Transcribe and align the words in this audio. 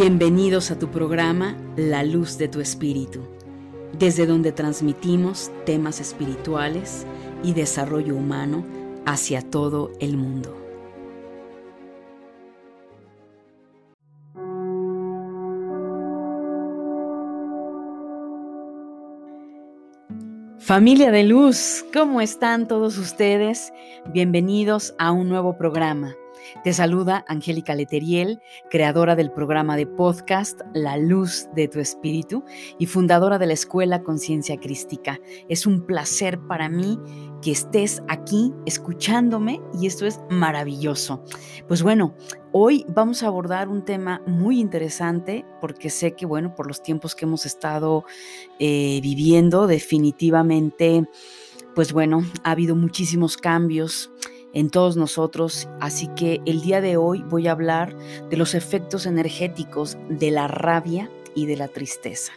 Bienvenidos 0.00 0.70
a 0.70 0.78
tu 0.78 0.92
programa 0.92 1.56
La 1.74 2.04
Luz 2.04 2.38
de 2.38 2.46
tu 2.46 2.60
Espíritu, 2.60 3.18
desde 3.98 4.26
donde 4.26 4.52
transmitimos 4.52 5.50
temas 5.66 5.98
espirituales 5.98 7.04
y 7.42 7.52
desarrollo 7.52 8.14
humano 8.14 8.64
hacia 9.06 9.42
todo 9.42 9.90
el 9.98 10.16
mundo. 10.16 10.56
Familia 20.60 21.10
de 21.10 21.24
Luz, 21.24 21.84
¿cómo 21.92 22.20
están 22.20 22.68
todos 22.68 22.98
ustedes? 22.98 23.72
Bienvenidos 24.12 24.94
a 25.00 25.10
un 25.10 25.28
nuevo 25.28 25.58
programa. 25.58 26.14
Te 26.64 26.72
saluda 26.72 27.24
Angélica 27.28 27.74
Leteriel, 27.74 28.40
creadora 28.70 29.16
del 29.16 29.30
programa 29.30 29.76
de 29.76 29.86
podcast 29.86 30.60
La 30.74 30.96
Luz 30.96 31.48
de 31.54 31.68
tu 31.68 31.80
Espíritu 31.80 32.44
y 32.78 32.86
fundadora 32.86 33.38
de 33.38 33.46
la 33.46 33.52
Escuela 33.52 34.02
Conciencia 34.02 34.58
Crística. 34.58 35.20
Es 35.48 35.66
un 35.66 35.86
placer 35.86 36.38
para 36.40 36.68
mí 36.68 36.98
que 37.42 37.52
estés 37.52 38.02
aquí 38.08 38.52
escuchándome 38.66 39.60
y 39.80 39.86
esto 39.86 40.06
es 40.06 40.20
maravilloso. 40.30 41.22
Pues 41.68 41.82
bueno, 41.82 42.14
hoy 42.52 42.84
vamos 42.88 43.22
a 43.22 43.28
abordar 43.28 43.68
un 43.68 43.84
tema 43.84 44.22
muy 44.26 44.60
interesante 44.60 45.44
porque 45.60 45.90
sé 45.90 46.14
que, 46.14 46.26
bueno, 46.26 46.54
por 46.54 46.66
los 46.66 46.82
tiempos 46.82 47.14
que 47.14 47.24
hemos 47.24 47.46
estado 47.46 48.04
eh, 48.58 49.00
viviendo, 49.02 49.66
definitivamente, 49.66 51.08
pues 51.74 51.92
bueno, 51.92 52.24
ha 52.42 52.50
habido 52.50 52.74
muchísimos 52.74 53.36
cambios 53.36 54.10
en 54.58 54.70
todos 54.70 54.96
nosotros, 54.96 55.68
así 55.78 56.08
que 56.16 56.40
el 56.44 56.62
día 56.62 56.80
de 56.80 56.96
hoy 56.96 57.22
voy 57.22 57.46
a 57.46 57.52
hablar 57.52 57.96
de 58.28 58.36
los 58.36 58.56
efectos 58.56 59.06
energéticos 59.06 59.96
de 60.08 60.32
la 60.32 60.48
rabia 60.48 61.08
y 61.36 61.46
de 61.46 61.56
la 61.56 61.68
tristeza. 61.68 62.32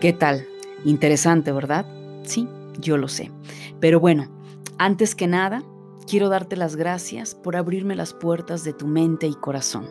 ¿Qué 0.00 0.14
tal? 0.14 0.46
Interesante, 0.86 1.52
¿verdad? 1.52 1.84
Sí, 2.22 2.48
yo 2.78 2.96
lo 2.96 3.08
sé. 3.08 3.30
Pero 3.78 4.00
bueno, 4.00 4.30
antes 4.78 5.14
que 5.14 5.26
nada, 5.26 5.62
quiero 6.06 6.30
darte 6.30 6.56
las 6.56 6.76
gracias 6.76 7.34
por 7.34 7.56
abrirme 7.56 7.94
las 7.94 8.14
puertas 8.14 8.64
de 8.64 8.72
tu 8.72 8.86
mente 8.86 9.26
y 9.26 9.34
corazón. 9.34 9.86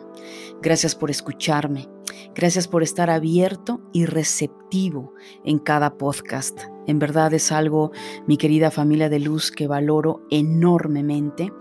Gracias 0.60 0.96
por 0.96 1.08
escucharme. 1.08 1.88
Gracias 2.34 2.66
por 2.66 2.82
estar 2.82 3.10
abierto 3.10 3.80
y 3.92 4.06
receptivo 4.06 5.14
en 5.44 5.60
cada 5.60 5.96
podcast. 5.96 6.62
En 6.86 6.98
verdad 6.98 7.32
es 7.34 7.52
algo, 7.52 7.92
mi 8.26 8.36
querida 8.36 8.70
familia 8.70 9.08
de 9.08 9.20
luz, 9.20 9.50
que 9.50 9.66
valoro 9.66 10.22
enormemente. 10.30 11.52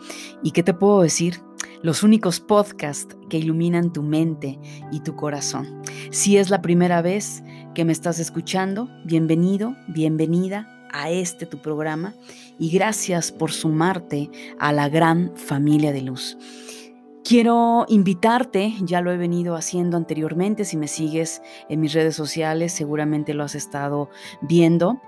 ¿Y 0.44 0.52
qué 0.52 0.64
te 0.64 0.74
puedo 0.74 1.02
decir? 1.02 1.42
Los 1.82 2.04
únicos 2.04 2.40
podcasts 2.40 3.16
que 3.30 3.38
iluminan 3.38 3.94
tu 3.94 4.04
mente 4.04 4.60
y 4.92 5.02
tu 5.02 5.16
corazón. 5.16 5.82
Si 6.10 6.38
es 6.38 6.50
la 6.50 6.62
primera 6.62 7.02
vez 7.02 7.44
que 7.74 7.86
me 7.86 7.92
estás 7.92 8.20
escuchando, 8.20 8.90
bienvenido, 9.06 9.76
bienvenida 9.88 10.68
a 10.92 11.10
este 11.10 11.46
tu 11.46 11.60
programa 11.60 12.16
y 12.58 12.72
gracias 12.72 13.32
por 13.32 13.52
sumarte 13.52 14.30
a 14.60 14.74
la 14.74 14.90
gran 14.90 15.34
familia 15.36 15.92
de 15.92 16.02
luz. 16.02 16.38
Quiero 17.24 17.86
invitarte, 17.90 18.74
ya 18.82 19.02
lo 19.02 19.12
he 19.12 19.18
venido 19.18 19.56
haciendo 19.56 19.98
anteriormente, 19.98 20.66
si 20.66 20.78
me 20.78 20.88
sigues 20.88 21.42
en 21.70 21.80
mis 21.80 21.94
redes 21.94 22.16
sociales 22.16 22.74
seguramente 22.74 23.34
lo 23.34 23.44
has 23.44 23.56
estado 23.56 24.10
viendo, 24.42 25.00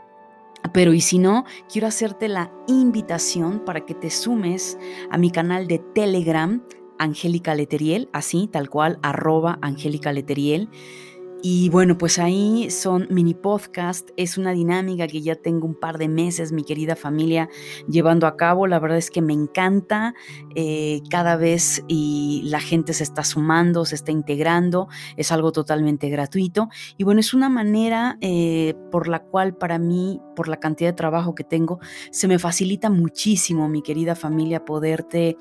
pero 0.74 0.94
y 0.94 1.02
si 1.02 1.20
no, 1.20 1.46
quiero 1.72 1.88
hacerte 1.88 2.28
la 2.28 2.52
invitación 2.68 3.64
para 3.66 3.86
que 3.86 3.94
te 3.94 4.10
sumes 4.10 4.78
a 5.10 5.18
mi 5.18 5.32
canal 5.32 5.68
de 5.68 5.80
Telegram, 5.80 6.64
Angélica 7.00 7.56
Leteriel, 7.56 8.10
así, 8.14 8.48
tal 8.48 8.70
cual, 8.70 9.00
arroba 9.02 9.58
Angélica 9.62 10.12
Leteriel. 10.12 10.70
Y 11.44 11.70
bueno, 11.70 11.98
pues 11.98 12.20
ahí 12.20 12.70
son 12.70 13.08
mini 13.10 13.34
podcast, 13.34 14.12
es 14.16 14.38
una 14.38 14.52
dinámica 14.52 15.08
que 15.08 15.22
ya 15.22 15.36
tengo 15.36 15.66
un 15.66 15.74
par 15.74 15.98
de 15.98 16.08
meses, 16.08 16.52
mi 16.52 16.64
querida 16.64 16.96
familia, 16.96 17.50
llevando 17.90 18.28
a 18.28 18.38
cabo. 18.38 18.68
La 18.68 18.80
verdad 18.80 19.00
es 19.00 19.10
que 19.10 19.24
me 19.24 19.34
encanta 19.34 20.14
eh, 20.54 21.02
cada 21.10 21.38
vez 21.38 21.84
y 21.88 22.44
la 22.46 22.60
gente 22.60 22.94
se 22.94 23.04
está 23.04 23.24
sumando, 23.24 23.86
se 23.86 23.96
está 23.96 24.12
integrando, 24.12 24.88
es 25.18 25.32
algo 25.32 25.52
totalmente 25.52 26.10
gratuito. 26.10 26.70
Y 26.98 27.06
bueno, 27.06 27.20
es 27.20 27.34
una 27.34 27.50
manera 27.50 28.20
eh, 28.22 28.76
por 28.92 29.08
la 29.08 29.24
cual 29.24 29.56
para 29.56 29.80
mí, 29.80 30.22
por 30.36 30.48
la 30.48 30.58
cantidad 30.58 30.92
de 30.92 30.96
trabajo 30.96 31.34
que 31.34 31.44
tengo, 31.44 31.80
se 32.12 32.28
me 32.28 32.38
facilita 32.38 32.92
muchísimo, 32.92 33.68
mi 33.68 33.82
querida 33.82 34.14
familia, 34.14 34.64
poderte 34.64 35.38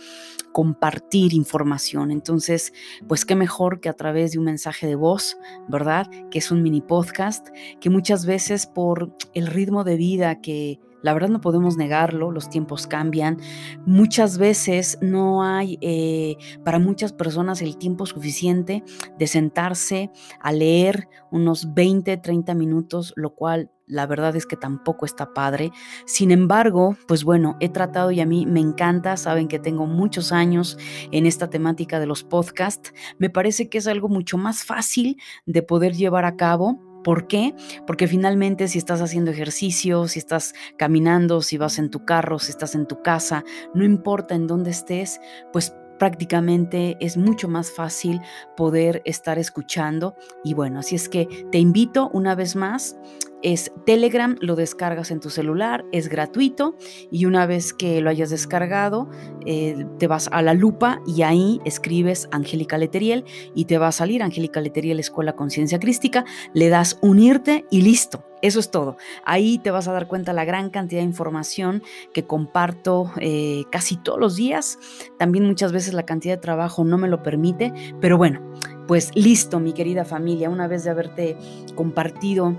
compartir 0.52 1.34
información. 1.34 2.10
Entonces, 2.10 2.72
pues 3.08 3.24
qué 3.24 3.34
mejor 3.34 3.80
que 3.80 3.88
a 3.88 3.94
través 3.94 4.32
de 4.32 4.38
un 4.38 4.44
mensaje 4.44 4.86
de 4.86 4.94
voz, 4.94 5.36
¿verdad? 5.68 6.08
Que 6.30 6.38
es 6.38 6.50
un 6.50 6.62
mini 6.62 6.80
podcast, 6.80 7.48
que 7.80 7.90
muchas 7.90 8.26
veces 8.26 8.66
por 8.66 9.16
el 9.34 9.46
ritmo 9.46 9.84
de 9.84 9.96
vida 9.96 10.40
que 10.40 10.80
la 11.02 11.12
verdad 11.12 11.28
no 11.28 11.40
podemos 11.40 11.76
negarlo, 11.76 12.30
los 12.30 12.48
tiempos 12.48 12.86
cambian. 12.86 13.38
Muchas 13.86 14.38
veces 14.38 14.98
no 15.00 15.42
hay 15.42 15.78
eh, 15.80 16.36
para 16.64 16.78
muchas 16.78 17.12
personas 17.12 17.62
el 17.62 17.76
tiempo 17.76 18.06
suficiente 18.06 18.84
de 19.18 19.26
sentarse 19.26 20.10
a 20.40 20.52
leer 20.52 21.08
unos 21.30 21.74
20, 21.74 22.16
30 22.16 22.54
minutos, 22.54 23.12
lo 23.16 23.34
cual 23.34 23.70
la 23.86 24.06
verdad 24.06 24.36
es 24.36 24.46
que 24.46 24.56
tampoco 24.56 25.04
está 25.04 25.34
padre. 25.34 25.72
Sin 26.06 26.30
embargo, 26.30 26.96
pues 27.08 27.24
bueno, 27.24 27.56
he 27.60 27.68
tratado 27.68 28.10
y 28.12 28.20
a 28.20 28.26
mí 28.26 28.46
me 28.46 28.60
encanta, 28.60 29.16
saben 29.16 29.48
que 29.48 29.58
tengo 29.58 29.86
muchos 29.86 30.32
años 30.32 30.78
en 31.10 31.26
esta 31.26 31.50
temática 31.50 31.98
de 31.98 32.06
los 32.06 32.22
podcasts, 32.22 32.92
me 33.18 33.30
parece 33.30 33.68
que 33.68 33.78
es 33.78 33.88
algo 33.88 34.08
mucho 34.08 34.38
más 34.38 34.64
fácil 34.64 35.16
de 35.44 35.62
poder 35.62 35.94
llevar 35.94 36.24
a 36.24 36.36
cabo 36.36 36.89
¿Por 37.04 37.26
qué? 37.26 37.54
Porque 37.86 38.06
finalmente 38.06 38.68
si 38.68 38.78
estás 38.78 39.00
haciendo 39.00 39.30
ejercicio, 39.30 40.08
si 40.08 40.18
estás 40.18 40.54
caminando, 40.76 41.42
si 41.42 41.58
vas 41.58 41.78
en 41.78 41.90
tu 41.90 42.04
carro, 42.04 42.38
si 42.38 42.50
estás 42.50 42.74
en 42.74 42.86
tu 42.86 43.02
casa, 43.02 43.44
no 43.74 43.84
importa 43.84 44.34
en 44.34 44.46
dónde 44.46 44.70
estés, 44.70 45.20
pues 45.52 45.74
prácticamente 46.00 46.96
es 47.00 47.18
mucho 47.18 47.46
más 47.46 47.70
fácil 47.70 48.20
poder 48.56 49.02
estar 49.04 49.38
escuchando. 49.38 50.16
Y 50.42 50.54
bueno, 50.54 50.80
así 50.80 50.96
es 50.96 51.08
que 51.08 51.28
te 51.52 51.58
invito 51.58 52.08
una 52.12 52.34
vez 52.34 52.56
más 52.56 52.96
es 53.42 53.72
Telegram, 53.86 54.36
lo 54.40 54.56
descargas 54.56 55.10
en 55.10 55.20
tu 55.20 55.30
celular, 55.30 55.84
es 55.92 56.08
gratuito 56.08 56.74
y 57.10 57.26
una 57.26 57.46
vez 57.46 57.72
que 57.72 58.00
lo 58.00 58.10
hayas 58.10 58.30
descargado, 58.30 59.08
eh, 59.46 59.86
te 59.98 60.06
vas 60.06 60.28
a 60.32 60.42
la 60.42 60.54
lupa 60.54 61.00
y 61.06 61.22
ahí 61.22 61.60
escribes 61.64 62.28
Angélica 62.32 62.78
Leteriel 62.78 63.24
y 63.54 63.64
te 63.64 63.78
va 63.78 63.88
a 63.88 63.92
salir 63.92 64.22
Angélica 64.22 64.60
Leteriel 64.60 65.00
Escuela 65.00 65.34
Conciencia 65.34 65.78
Crística, 65.78 66.24
le 66.54 66.68
das 66.68 66.98
unirte 67.00 67.64
y 67.70 67.82
listo. 67.82 68.24
Eso 68.42 68.58
es 68.58 68.70
todo. 68.70 68.96
Ahí 69.24 69.58
te 69.58 69.70
vas 69.70 69.86
a 69.86 69.92
dar 69.92 70.08
cuenta 70.08 70.32
la 70.32 70.46
gran 70.46 70.70
cantidad 70.70 71.00
de 71.00 71.06
información 71.06 71.82
que 72.14 72.24
comparto 72.24 73.12
eh, 73.20 73.64
casi 73.70 73.96
todos 73.96 74.18
los 74.18 74.36
días. 74.36 74.78
También 75.18 75.46
muchas 75.46 75.72
veces 75.72 75.92
la 75.92 76.06
cantidad 76.06 76.36
de 76.36 76.40
trabajo 76.40 76.82
no 76.84 76.96
me 76.96 77.08
lo 77.08 77.22
permite, 77.22 77.72
pero 78.00 78.16
bueno, 78.16 78.40
pues 78.86 79.10
listo, 79.14 79.60
mi 79.60 79.72
querida 79.72 80.04
familia, 80.04 80.48
una 80.48 80.68
vez 80.68 80.84
de 80.84 80.90
haberte 80.90 81.36
compartido 81.74 82.56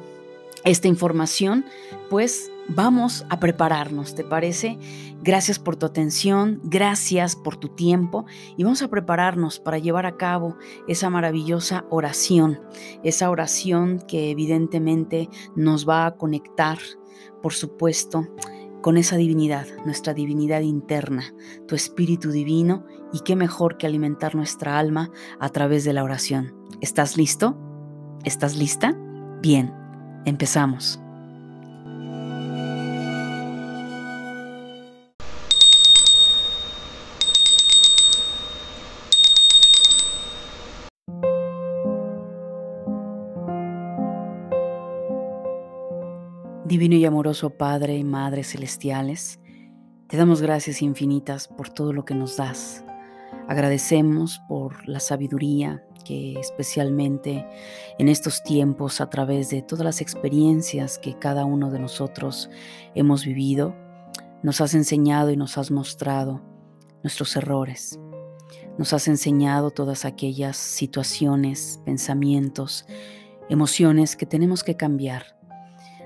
esta 0.64 0.88
información, 0.88 1.66
pues 2.10 2.52
vamos 2.68 3.26
a 3.30 3.40
prepararnos, 3.40 4.16
¿te 4.16 4.24
parece? 4.24 4.78
Gracias 5.24 5.60
por 5.60 5.76
tu 5.76 5.86
atención, 5.86 6.60
gracias 6.64 7.36
por 7.36 7.58
tu 7.58 7.70
tiempo 7.70 8.26
y 8.58 8.64
vamos 8.64 8.82
a 8.82 8.90
prepararnos 8.90 9.60
para 9.60 9.78
llevar 9.78 10.06
a 10.06 10.18
cabo 10.18 10.58
esa 10.88 11.10
maravillosa 11.10 11.86
oración, 11.90 12.60
esa 13.04 13.30
oración 13.30 14.04
que 14.08 14.32
evidentemente 14.32 15.30
nos 15.56 15.88
va 15.88 16.06
a 16.06 16.16
conectar, 16.16 16.78
por 17.42 17.54
supuesto, 17.54 18.28
con 18.82 18.98
esa 18.98 19.16
divinidad, 19.16 19.68
nuestra 19.86 20.14
divinidad 20.14 20.62
interna, 20.62 21.34
tu 21.68 21.76
espíritu 21.76 22.32
divino 22.32 22.86
y 23.14 23.20
qué 23.20 23.36
mejor 23.36 23.78
que 23.78 23.86
alimentar 23.86 24.34
nuestra 24.34 24.80
alma 24.80 25.12
a 25.40 25.50
través 25.50 25.84
de 25.84 25.94
la 25.94 26.04
oración. 26.04 26.56
¿Estás 26.82 27.16
listo? 27.16 27.58
¿Estás 28.24 28.56
lista? 28.56 28.98
Bien. 29.42 29.81
Empezamos. 30.26 31.00
Divino 46.72 46.96
y 46.96 47.04
amoroso 47.04 47.50
Padre 47.50 47.98
y 47.98 48.04
Madre 48.06 48.46
Celestiales, 48.46 49.42
te 50.08 50.16
damos 50.16 50.42
gracias 50.42 50.82
infinitas 50.82 51.50
por 51.50 51.68
todo 51.68 51.92
lo 51.92 52.06
que 52.06 52.16
nos 52.16 52.38
das. 52.38 52.86
Agradecemos 53.52 54.42
por 54.48 54.88
la 54.88 55.02
sabiduría, 55.02 55.84
que 56.06 56.40
especialmente 56.40 57.46
en 58.00 58.08
estos 58.08 58.44
tiempos, 58.44 59.02
a 59.02 59.10
través 59.10 59.50
de 59.50 59.62
todas 59.62 59.84
las 59.84 60.00
experiencias 60.00 60.98
que 60.98 61.20
cada 61.20 61.44
uno 61.44 61.70
de 61.70 61.80
nosotros 61.80 62.50
hemos 62.96 63.26
vivido, 63.26 63.76
nos 64.42 64.62
has 64.62 64.74
enseñado 64.74 65.32
y 65.32 65.36
nos 65.36 65.58
has 65.58 65.70
mostrado 65.70 66.42
nuestros 67.04 67.36
errores, 67.36 68.00
Nos 68.78 68.94
has 68.94 69.10
enseñado 69.10 69.72
todas 69.72 70.06
aquellas 70.06 70.56
situaciones, 70.56 71.82
pensamientos, 71.84 72.86
emociones 73.50 74.16
que 74.16 74.26
tenemos 74.26 74.64
que 74.64 74.78
cambiar. 74.78 75.38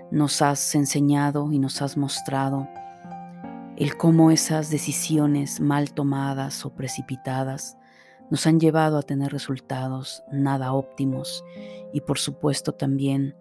Nos 0.09 0.41
has 0.41 0.73
enseñado 0.73 1.51
y 1.51 1.59
nos 1.59 1.83
has 1.83 1.95
mostrado 1.95 2.67
el 3.77 3.97
cómo 3.97 4.31
esas 4.31 4.69
decisiones 4.69 5.59
mal 5.59 5.93
tomadas 5.93 6.65
o 6.65 6.73
precipitadas 6.73 7.77
nos 8.29 8.47
han 8.47 8.59
llevado 8.59 8.97
a 8.97 9.03
tener 9.03 9.31
resultados 9.31 10.23
nada 10.31 10.73
óptimos 10.73 11.43
y 11.93 12.01
por 12.01 12.17
supuesto 12.17 12.71
también 12.73 13.35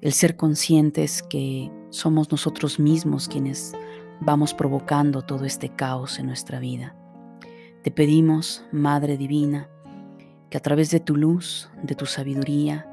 el 0.00 0.12
ser 0.12 0.36
conscientes 0.36 1.22
que 1.22 1.70
somos 1.90 2.30
nosotros 2.30 2.78
mismos 2.78 3.28
quienes 3.28 3.74
vamos 4.20 4.54
provocando 4.54 5.22
todo 5.22 5.44
este 5.44 5.68
caos 5.68 6.18
en 6.18 6.26
nuestra 6.26 6.58
vida. 6.58 6.96
Te 7.82 7.90
pedimos, 7.90 8.64
Madre 8.72 9.16
Divina, 9.16 9.68
que 10.50 10.58
a 10.58 10.60
través 10.60 10.90
de 10.90 11.00
tu 11.00 11.16
luz, 11.16 11.70
de 11.82 11.94
tu 11.94 12.06
sabiduría, 12.06 12.86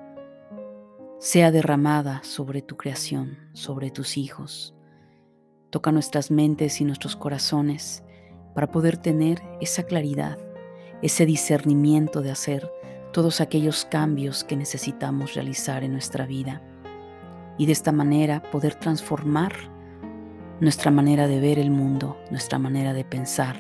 sea 1.20 1.52
derramada 1.52 2.22
sobre 2.24 2.62
tu 2.62 2.76
creación, 2.76 3.38
sobre 3.54 3.90
tus 3.90 4.18
hijos. 4.18 4.75
Toca 5.76 5.92
nuestras 5.92 6.32
mentes 6.32 6.80
y 6.80 6.86
nuestros 6.86 7.18
corazones 7.18 8.02
para 8.54 8.72
poder 8.72 8.96
tener 8.96 9.44
esa 9.60 9.84
claridad, 9.84 10.38
ese 11.02 11.26
discernimiento 11.26 12.22
de 12.22 12.32
hacer 12.32 12.72
todos 13.12 13.42
aquellos 13.42 13.84
cambios 13.84 14.46
que 14.46 14.56
necesitamos 14.56 15.34
realizar 15.34 15.84
en 15.84 15.92
nuestra 15.92 16.26
vida 16.26 16.62
y 17.58 17.66
de 17.66 17.74
esta 17.74 17.92
manera 17.92 18.42
poder 18.54 18.76
transformar 18.76 19.52
nuestra 20.62 20.92
manera 20.92 21.28
de 21.28 21.42
ver 21.42 21.60
el 21.60 21.72
mundo, 21.72 22.16
nuestra 22.32 22.58
manera 22.58 22.94
de 22.94 23.04
pensar, 23.04 23.58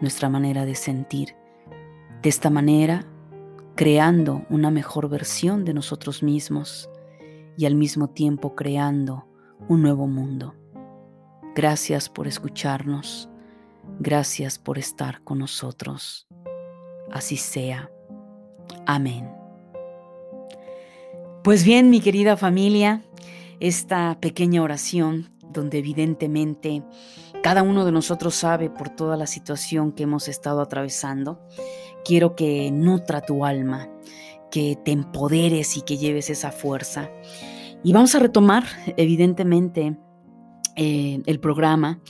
nuestra 0.00 0.30
manera 0.30 0.64
de 0.64 0.74
sentir. 0.74 1.36
De 2.22 2.30
esta 2.30 2.48
manera, 2.48 3.04
creando 3.74 4.46
una 4.48 4.70
mejor 4.70 5.10
versión 5.10 5.66
de 5.66 5.74
nosotros 5.74 6.22
mismos 6.22 6.88
y 7.58 7.66
al 7.66 7.74
mismo 7.74 8.08
tiempo 8.08 8.54
creando 8.54 9.26
un 9.68 9.82
nuevo 9.82 10.06
mundo. 10.06 10.54
Gracias 11.54 12.08
por 12.08 12.28
escucharnos. 12.28 13.28
Gracias 13.98 14.58
por 14.58 14.78
estar 14.78 15.22
con 15.22 15.38
nosotros. 15.38 16.26
Así 17.10 17.36
sea. 17.36 17.90
Amén. 18.86 19.28
Pues 21.42 21.64
bien, 21.64 21.90
mi 21.90 22.00
querida 22.00 22.36
familia, 22.36 23.02
esta 23.58 24.18
pequeña 24.20 24.62
oración 24.62 25.30
donde 25.52 25.78
evidentemente 25.78 26.82
cada 27.42 27.62
uno 27.62 27.84
de 27.84 27.92
nosotros 27.92 28.34
sabe 28.34 28.70
por 28.70 28.90
toda 28.90 29.16
la 29.16 29.26
situación 29.26 29.92
que 29.92 30.04
hemos 30.04 30.28
estado 30.28 30.60
atravesando, 30.60 31.40
quiero 32.04 32.36
que 32.36 32.70
nutra 32.70 33.22
tu 33.22 33.44
alma, 33.44 33.88
que 34.50 34.78
te 34.84 34.92
empoderes 34.92 35.76
y 35.76 35.82
que 35.82 35.96
lleves 35.96 36.30
esa 36.30 36.52
fuerza. 36.52 37.10
Y 37.82 37.92
vamos 37.92 38.14
a 38.14 38.18
retomar, 38.18 38.64
evidentemente, 38.96 39.96
el 40.80 41.40
programa. 41.40 42.00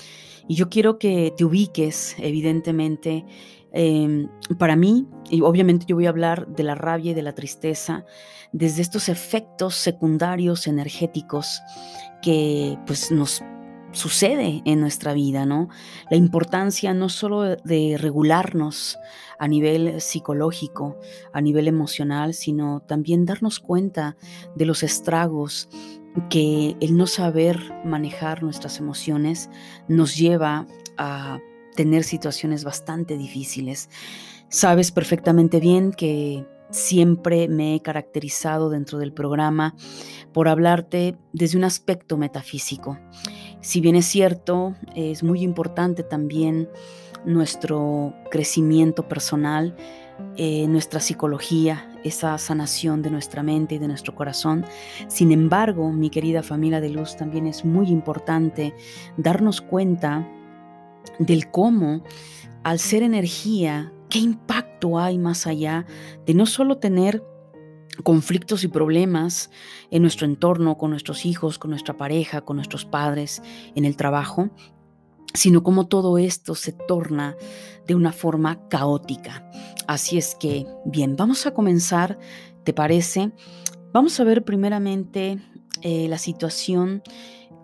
Y 0.48 0.54
yo 0.54 0.68
quiero 0.68 0.98
que 0.98 1.32
te 1.36 1.44
ubiques, 1.44 2.16
evidentemente, 2.18 3.24
em, 3.72 4.28
para 4.58 4.76
mí, 4.76 5.06
y 5.30 5.42
obviamente 5.42 5.86
yo 5.86 5.96
voy 5.96 6.06
a 6.06 6.10
hablar 6.10 6.48
de 6.48 6.64
la 6.64 6.74
rabia 6.74 7.12
y 7.12 7.14
de 7.14 7.22
la 7.22 7.34
tristeza, 7.34 8.04
desde 8.52 8.82
estos 8.82 9.08
efectos 9.08 9.76
secundarios 9.76 10.66
energéticos 10.66 11.60
que 12.22 12.76
pues 12.86 13.12
nos 13.12 13.42
sucede 13.92 14.62
en 14.64 14.80
nuestra 14.80 15.14
vida, 15.14 15.46
¿no? 15.46 15.68
La 16.10 16.16
importancia 16.16 16.94
no 16.94 17.08
solo 17.08 17.56
de 17.56 17.96
regularnos 17.98 18.98
a 19.38 19.48
nivel 19.48 20.00
psicológico, 20.00 20.98
a 21.32 21.40
nivel 21.40 21.66
emocional, 21.66 22.34
sino 22.34 22.80
también 22.80 23.24
darnos 23.24 23.58
cuenta 23.58 24.16
de 24.54 24.66
los 24.66 24.82
estragos 24.82 25.68
que 26.28 26.76
el 26.80 26.96
no 26.96 27.06
saber 27.06 27.72
manejar 27.84 28.42
nuestras 28.42 28.78
emociones 28.78 29.50
nos 29.88 30.16
lleva 30.16 30.66
a 30.96 31.38
tener 31.76 32.04
situaciones 32.04 32.64
bastante 32.64 33.16
difíciles. 33.16 33.88
Sabes 34.48 34.90
perfectamente 34.90 35.60
bien 35.60 35.92
que 35.92 36.46
siempre 36.70 37.48
me 37.48 37.74
he 37.74 37.82
caracterizado 37.82 38.70
dentro 38.70 38.98
del 38.98 39.12
programa 39.12 39.74
por 40.32 40.48
hablarte 40.48 41.16
desde 41.32 41.58
un 41.58 41.64
aspecto 41.64 42.16
metafísico. 42.16 42.98
Si 43.60 43.80
bien 43.80 43.96
es 43.96 44.06
cierto, 44.06 44.74
es 44.94 45.22
muy 45.22 45.42
importante 45.42 46.02
también 46.02 46.68
nuestro 47.24 48.14
crecimiento 48.30 49.08
personal, 49.08 49.76
eh, 50.36 50.66
nuestra 50.68 51.00
psicología, 51.00 51.89
esa 52.04 52.36
sanación 52.38 53.02
de 53.02 53.10
nuestra 53.10 53.42
mente 53.42 53.76
y 53.76 53.78
de 53.78 53.88
nuestro 53.88 54.14
corazón. 54.14 54.64
Sin 55.08 55.32
embargo, 55.32 55.92
mi 55.92 56.10
querida 56.10 56.42
familia 56.42 56.80
de 56.80 56.90
luz, 56.90 57.16
también 57.16 57.46
es 57.46 57.64
muy 57.64 57.88
importante 57.88 58.74
darnos 59.16 59.60
cuenta 59.60 60.28
del 61.18 61.50
cómo, 61.50 62.02
al 62.62 62.78
ser 62.78 63.02
energía, 63.02 63.92
qué 64.08 64.18
impacto 64.18 64.98
hay 64.98 65.18
más 65.18 65.46
allá 65.46 65.86
de 66.26 66.34
no 66.34 66.46
solo 66.46 66.78
tener 66.78 67.22
conflictos 68.02 68.64
y 68.64 68.68
problemas 68.68 69.50
en 69.90 70.02
nuestro 70.02 70.26
entorno, 70.26 70.78
con 70.78 70.90
nuestros 70.90 71.26
hijos, 71.26 71.58
con 71.58 71.70
nuestra 71.70 71.96
pareja, 71.96 72.42
con 72.42 72.56
nuestros 72.56 72.84
padres, 72.84 73.42
en 73.74 73.84
el 73.84 73.96
trabajo, 73.96 74.50
sino 75.34 75.62
cómo 75.62 75.86
todo 75.86 76.18
esto 76.18 76.54
se 76.54 76.72
torna 76.72 77.36
de 77.86 77.94
una 77.94 78.12
forma 78.12 78.68
caótica. 78.68 79.50
Así 79.86 80.18
es 80.18 80.34
que, 80.34 80.66
bien, 80.84 81.16
vamos 81.16 81.46
a 81.46 81.54
comenzar, 81.54 82.18
¿te 82.64 82.72
parece? 82.72 83.32
Vamos 83.92 84.18
a 84.20 84.24
ver 84.24 84.44
primeramente 84.44 85.38
eh, 85.82 86.06
la 86.08 86.18
situación 86.18 87.02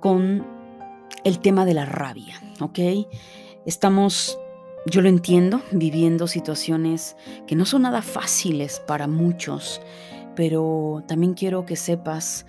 con 0.00 0.44
el 1.24 1.40
tema 1.40 1.64
de 1.64 1.74
la 1.74 1.84
rabia, 1.84 2.40
¿ok? 2.60 2.78
Estamos 3.64 4.38
yo 4.88 5.00
lo 5.00 5.08
entiendo, 5.08 5.62
viviendo 5.72 6.28
situaciones 6.28 7.16
que 7.48 7.56
no 7.56 7.64
son 7.64 7.82
nada 7.82 8.02
fáciles 8.02 8.80
para 8.86 9.08
muchos, 9.08 9.80
pero 10.36 11.02
también 11.08 11.34
quiero 11.34 11.66
que 11.66 11.74
sepas 11.74 12.46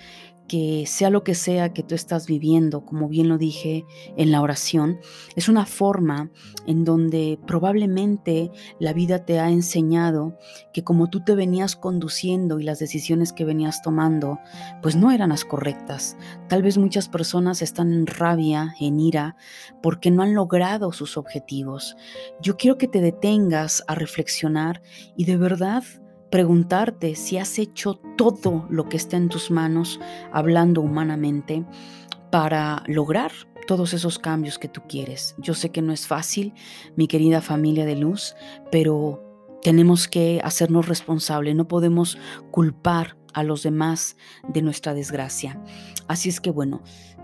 que 0.47 0.85
sea 0.87 1.09
lo 1.09 1.23
que 1.23 1.35
sea 1.35 1.73
que 1.73 1.83
tú 1.83 1.95
estás 1.95 2.27
viviendo, 2.27 2.85
como 2.85 3.07
bien 3.07 3.27
lo 3.27 3.37
dije 3.37 3.85
en 4.15 4.31
la 4.31 4.41
oración, 4.41 4.99
es 5.35 5.49
una 5.49 5.65
forma 5.65 6.31
en 6.65 6.83
donde 6.83 7.39
probablemente 7.45 8.51
la 8.79 8.93
vida 8.93 9.25
te 9.25 9.39
ha 9.39 9.49
enseñado 9.49 10.37
que 10.73 10.83
como 10.83 11.09
tú 11.09 11.23
te 11.23 11.35
venías 11.35 11.75
conduciendo 11.75 12.59
y 12.59 12.63
las 12.63 12.79
decisiones 12.79 13.33
que 13.33 13.45
venías 13.45 13.81
tomando, 13.81 14.39
pues 14.81 14.95
no 14.95 15.11
eran 15.11 15.29
las 15.29 15.45
correctas. 15.45 16.17
Tal 16.47 16.63
vez 16.63 16.77
muchas 16.77 17.09
personas 17.09 17.61
están 17.61 17.91
en 17.91 18.07
rabia, 18.07 18.75
en 18.79 18.99
ira, 18.99 19.35
porque 19.81 20.11
no 20.11 20.23
han 20.23 20.33
logrado 20.33 20.91
sus 20.91 21.17
objetivos. 21.17 21.95
Yo 22.41 22.57
quiero 22.57 22.77
que 22.77 22.87
te 22.87 23.01
detengas 23.01 23.83
a 23.87 23.95
reflexionar 23.95 24.81
y 25.15 25.25
de 25.25 25.37
verdad 25.37 25.83
preguntarte 26.29 27.15
si 27.15 27.37
has 27.37 27.59
hecho 27.59 27.95
todo 28.17 28.65
lo 28.69 28.89
que 28.89 28.97
está 28.97 29.17
en 29.17 29.29
tus 29.29 29.51
manos, 29.51 29.99
hablando 30.31 30.81
humanamente, 30.81 31.65
para 32.31 32.83
lograr 32.87 33.31
todos 33.67 33.93
esos 33.93 34.19
cambios 34.19 34.57
que 34.57 34.67
tú 34.67 34.81
quieres. 34.87 35.35
Yo 35.37 35.53
sé 35.53 35.69
que 35.69 35.81
no 35.81 35.93
es 35.93 36.07
fácil, 36.07 36.53
mi 36.95 37.07
querida 37.07 37.41
familia 37.41 37.85
de 37.85 37.95
luz, 37.95 38.35
pero 38.71 39.23
tenemos 39.61 40.07
que 40.07 40.39
hacernos 40.43 40.87
responsables, 40.87 41.55
no 41.55 41.67
podemos 41.67 42.17
culpar 42.51 43.17
a 43.33 43.43
los 43.43 43.63
demás 43.63 44.17
de 44.47 44.61
nuestra 44.61 44.93
desgracia. 44.93 45.61
Así 46.07 46.29
es 46.29 46.41
que 46.41 46.51
bueno, 46.51 46.81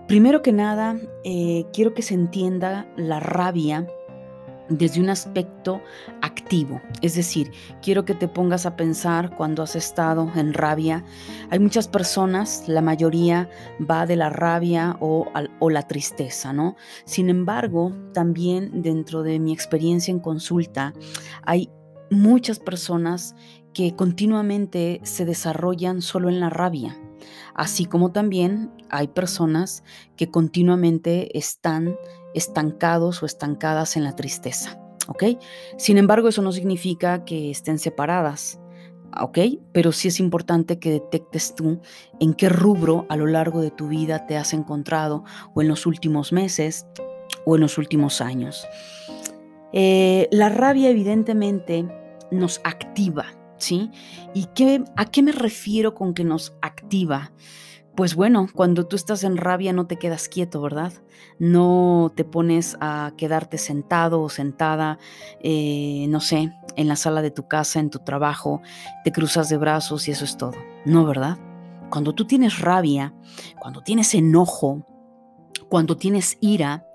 primero 0.07 0.41
que 0.41 0.51
nada, 0.51 0.97
eh, 1.23 1.65
quiero 1.73 1.93
que 1.93 2.01
se 2.01 2.13
entienda 2.13 2.87
la 2.97 3.19
rabia 3.19 3.87
desde 4.77 5.01
un 5.01 5.09
aspecto 5.09 5.81
activo. 6.21 6.81
Es 7.01 7.15
decir, 7.15 7.51
quiero 7.81 8.05
que 8.05 8.15
te 8.15 8.27
pongas 8.27 8.65
a 8.65 8.75
pensar 8.75 9.35
cuando 9.35 9.63
has 9.63 9.75
estado 9.75 10.31
en 10.35 10.53
rabia. 10.53 11.03
Hay 11.49 11.59
muchas 11.59 11.87
personas, 11.87 12.67
la 12.67 12.81
mayoría 12.81 13.49
va 13.79 14.05
de 14.05 14.15
la 14.15 14.29
rabia 14.29 14.97
o, 14.99 15.27
la 15.69 15.87
tristeza, 15.87 16.53
¿no? 16.53 16.75
Sin 17.05 17.29
embargo, 17.29 17.93
también 18.13 18.81
dentro 18.81 19.23
de 19.23 19.39
mi 19.39 19.53
experiencia 19.53 20.11
en 20.11 20.19
consulta, 20.19 20.93
hay 21.43 21.69
muchas 22.11 22.59
personas 22.59 23.35
que 23.73 23.95
continuamente 23.95 25.01
se 25.03 25.25
desarrollan 25.25 26.01
solo 26.01 26.29
en 26.29 26.39
la 26.39 26.49
rabia. 26.49 26.95
Así 27.55 27.85
como 27.85 28.11
también 28.11 28.71
hay 28.89 29.07
personas 29.07 29.83
que 30.15 30.29
continuamente 30.29 31.37
están 31.37 31.95
estancados 32.33 33.23
o 33.23 33.25
estancadas 33.25 33.95
en 33.97 34.03
la 34.03 34.15
tristeza. 34.15 34.79
¿Ok? 35.07 35.23
Sin 35.77 35.97
embargo, 35.97 36.29
eso 36.29 36.41
no 36.41 36.51
significa 36.51 37.25
que 37.25 37.51
estén 37.51 37.79
separadas. 37.79 38.59
¿ok? 39.19 39.37
Pero 39.71 39.91
sí 39.91 40.07
es 40.07 40.19
importante 40.19 40.79
que 40.79 40.91
detectes 40.91 41.55
tú 41.55 41.81
en 42.19 42.33
qué 42.33 42.49
rubro 42.49 43.05
a 43.09 43.17
lo 43.17 43.27
largo 43.27 43.61
de 43.61 43.71
tu 43.71 43.87
vida 43.87 44.25
te 44.25 44.37
has 44.37 44.53
encontrado 44.53 45.23
o 45.53 45.61
en 45.61 45.67
los 45.67 45.85
últimos 45.85 46.31
meses 46.31 46.87
o 47.45 47.55
en 47.55 47.61
los 47.61 47.77
últimos 47.77 48.21
años. 48.21 48.65
Eh, 49.71 50.27
la 50.31 50.49
rabia 50.49 50.89
evidentemente 50.89 51.85
nos 52.31 52.61
activa, 52.63 53.25
¿sí? 53.57 53.91
¿Y 54.33 54.45
qué, 54.55 54.83
a 54.95 55.05
qué 55.05 55.23
me 55.23 55.31
refiero 55.31 55.93
con 55.95 56.13
que 56.13 56.23
nos 56.23 56.55
activa? 56.61 57.31
Pues 57.95 58.15
bueno, 58.15 58.47
cuando 58.51 58.87
tú 58.87 58.95
estás 58.95 59.23
en 59.23 59.37
rabia 59.37 59.71
no 59.71 59.85
te 59.85 59.97
quedas 59.97 60.27
quieto, 60.27 60.61
¿verdad? 60.61 60.93
No 61.37 62.11
te 62.15 62.23
pones 62.23 62.75
a 62.79 63.13
quedarte 63.17 63.59
sentado 63.59 64.21
o 64.21 64.29
sentada, 64.29 64.97
eh, 65.41 66.07
no 66.09 66.19
sé, 66.19 66.51
en 66.75 66.87
la 66.87 66.95
sala 66.95 67.21
de 67.21 67.29
tu 67.29 67.47
casa, 67.47 67.79
en 67.79 67.91
tu 67.91 67.99
trabajo, 67.99 68.61
te 69.03 69.11
cruzas 69.11 69.47
de 69.49 69.57
brazos 69.57 70.07
y 70.07 70.11
eso 70.11 70.25
es 70.25 70.37
todo. 70.37 70.53
No, 70.85 71.05
¿verdad? 71.05 71.37
Cuando 71.91 72.13
tú 72.13 72.25
tienes 72.25 72.59
rabia, 72.59 73.13
cuando 73.59 73.81
tienes 73.81 74.15
enojo, 74.15 74.87
cuando 75.69 75.95
tienes 75.95 76.39
ira, 76.41 76.87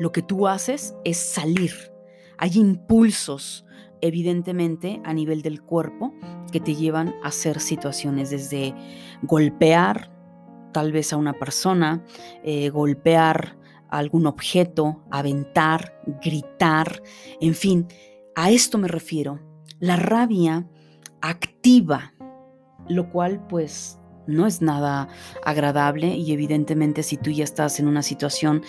lo 0.00 0.10
que 0.10 0.22
tú 0.22 0.48
haces 0.48 0.96
es 1.04 1.18
salir. 1.18 1.92
Hay 2.38 2.58
impulsos, 2.58 3.66
evidentemente, 4.00 5.00
a 5.04 5.14
nivel 5.14 5.42
del 5.42 5.62
cuerpo 5.62 6.12
que 6.50 6.58
te 6.58 6.74
llevan 6.74 7.14
a 7.22 7.28
hacer 7.28 7.60
situaciones 7.60 8.30
desde 8.30 8.74
golpear, 9.22 10.10
tal 10.72 10.92
vez 10.92 11.12
a 11.12 11.16
una 11.16 11.32
persona, 11.32 12.04
eh, 12.42 12.70
golpear 12.70 13.56
algún 13.88 14.26
objeto, 14.26 15.02
aventar, 15.10 16.00
gritar, 16.22 17.02
en 17.40 17.54
fin, 17.54 17.88
a 18.36 18.50
esto 18.50 18.78
me 18.78 18.88
refiero. 18.88 19.40
La 19.80 19.96
rabia 19.96 20.68
activa, 21.20 22.14
lo 22.88 23.10
cual 23.10 23.46
pues 23.48 23.98
no 24.26 24.46
es 24.46 24.62
nada 24.62 25.08
agradable 25.44 26.08
y 26.08 26.32
evidentemente 26.32 27.02
si 27.02 27.16
tú 27.16 27.30
ya 27.30 27.44
estás 27.44 27.80
en 27.80 27.88
una 27.88 28.02
situación 28.02 28.62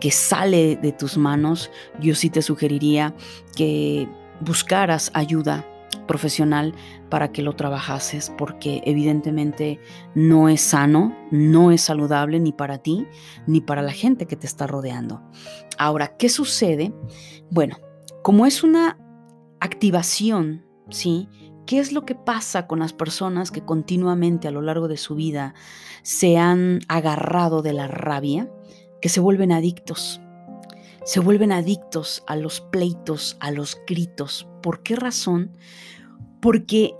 que 0.00 0.10
sale 0.10 0.76
de 0.76 0.92
tus 0.92 1.16
manos, 1.16 1.70
yo 2.00 2.14
sí 2.14 2.28
te 2.28 2.42
sugeriría 2.42 3.14
que 3.56 4.08
buscaras 4.40 5.10
ayuda 5.14 5.64
profesional 5.98 6.74
para 7.08 7.32
que 7.32 7.42
lo 7.42 7.54
trabajases, 7.54 8.32
porque 8.36 8.82
evidentemente 8.84 9.80
no 10.14 10.48
es 10.48 10.60
sano, 10.60 11.16
no 11.30 11.70
es 11.70 11.82
saludable 11.82 12.40
ni 12.40 12.52
para 12.52 12.78
ti 12.78 13.06
ni 13.46 13.60
para 13.60 13.82
la 13.82 13.92
gente 13.92 14.26
que 14.26 14.36
te 14.36 14.46
está 14.46 14.66
rodeando. 14.66 15.22
Ahora, 15.78 16.16
¿qué 16.16 16.28
sucede? 16.28 16.92
Bueno, 17.50 17.78
como 18.22 18.46
es 18.46 18.62
una 18.62 18.98
activación, 19.60 20.64
¿sí? 20.90 21.28
¿Qué 21.66 21.80
es 21.80 21.92
lo 21.92 22.04
que 22.04 22.14
pasa 22.14 22.66
con 22.66 22.78
las 22.78 22.92
personas 22.92 23.50
que 23.50 23.64
continuamente 23.64 24.46
a 24.46 24.52
lo 24.52 24.62
largo 24.62 24.86
de 24.86 24.96
su 24.96 25.16
vida 25.16 25.54
se 26.02 26.38
han 26.38 26.78
agarrado 26.88 27.60
de 27.62 27.72
la 27.72 27.88
rabia? 27.88 28.48
Que 29.00 29.08
se 29.08 29.20
vuelven 29.20 29.50
adictos. 29.50 30.20
Se 31.04 31.20
vuelven 31.20 31.52
adictos 31.52 32.22
a 32.26 32.36
los 32.36 32.60
pleitos, 32.60 33.36
a 33.40 33.50
los 33.50 33.80
gritos. 33.86 34.48
¿Por 34.66 34.82
qué 34.82 34.96
razón? 34.96 35.52
porque 36.40 36.94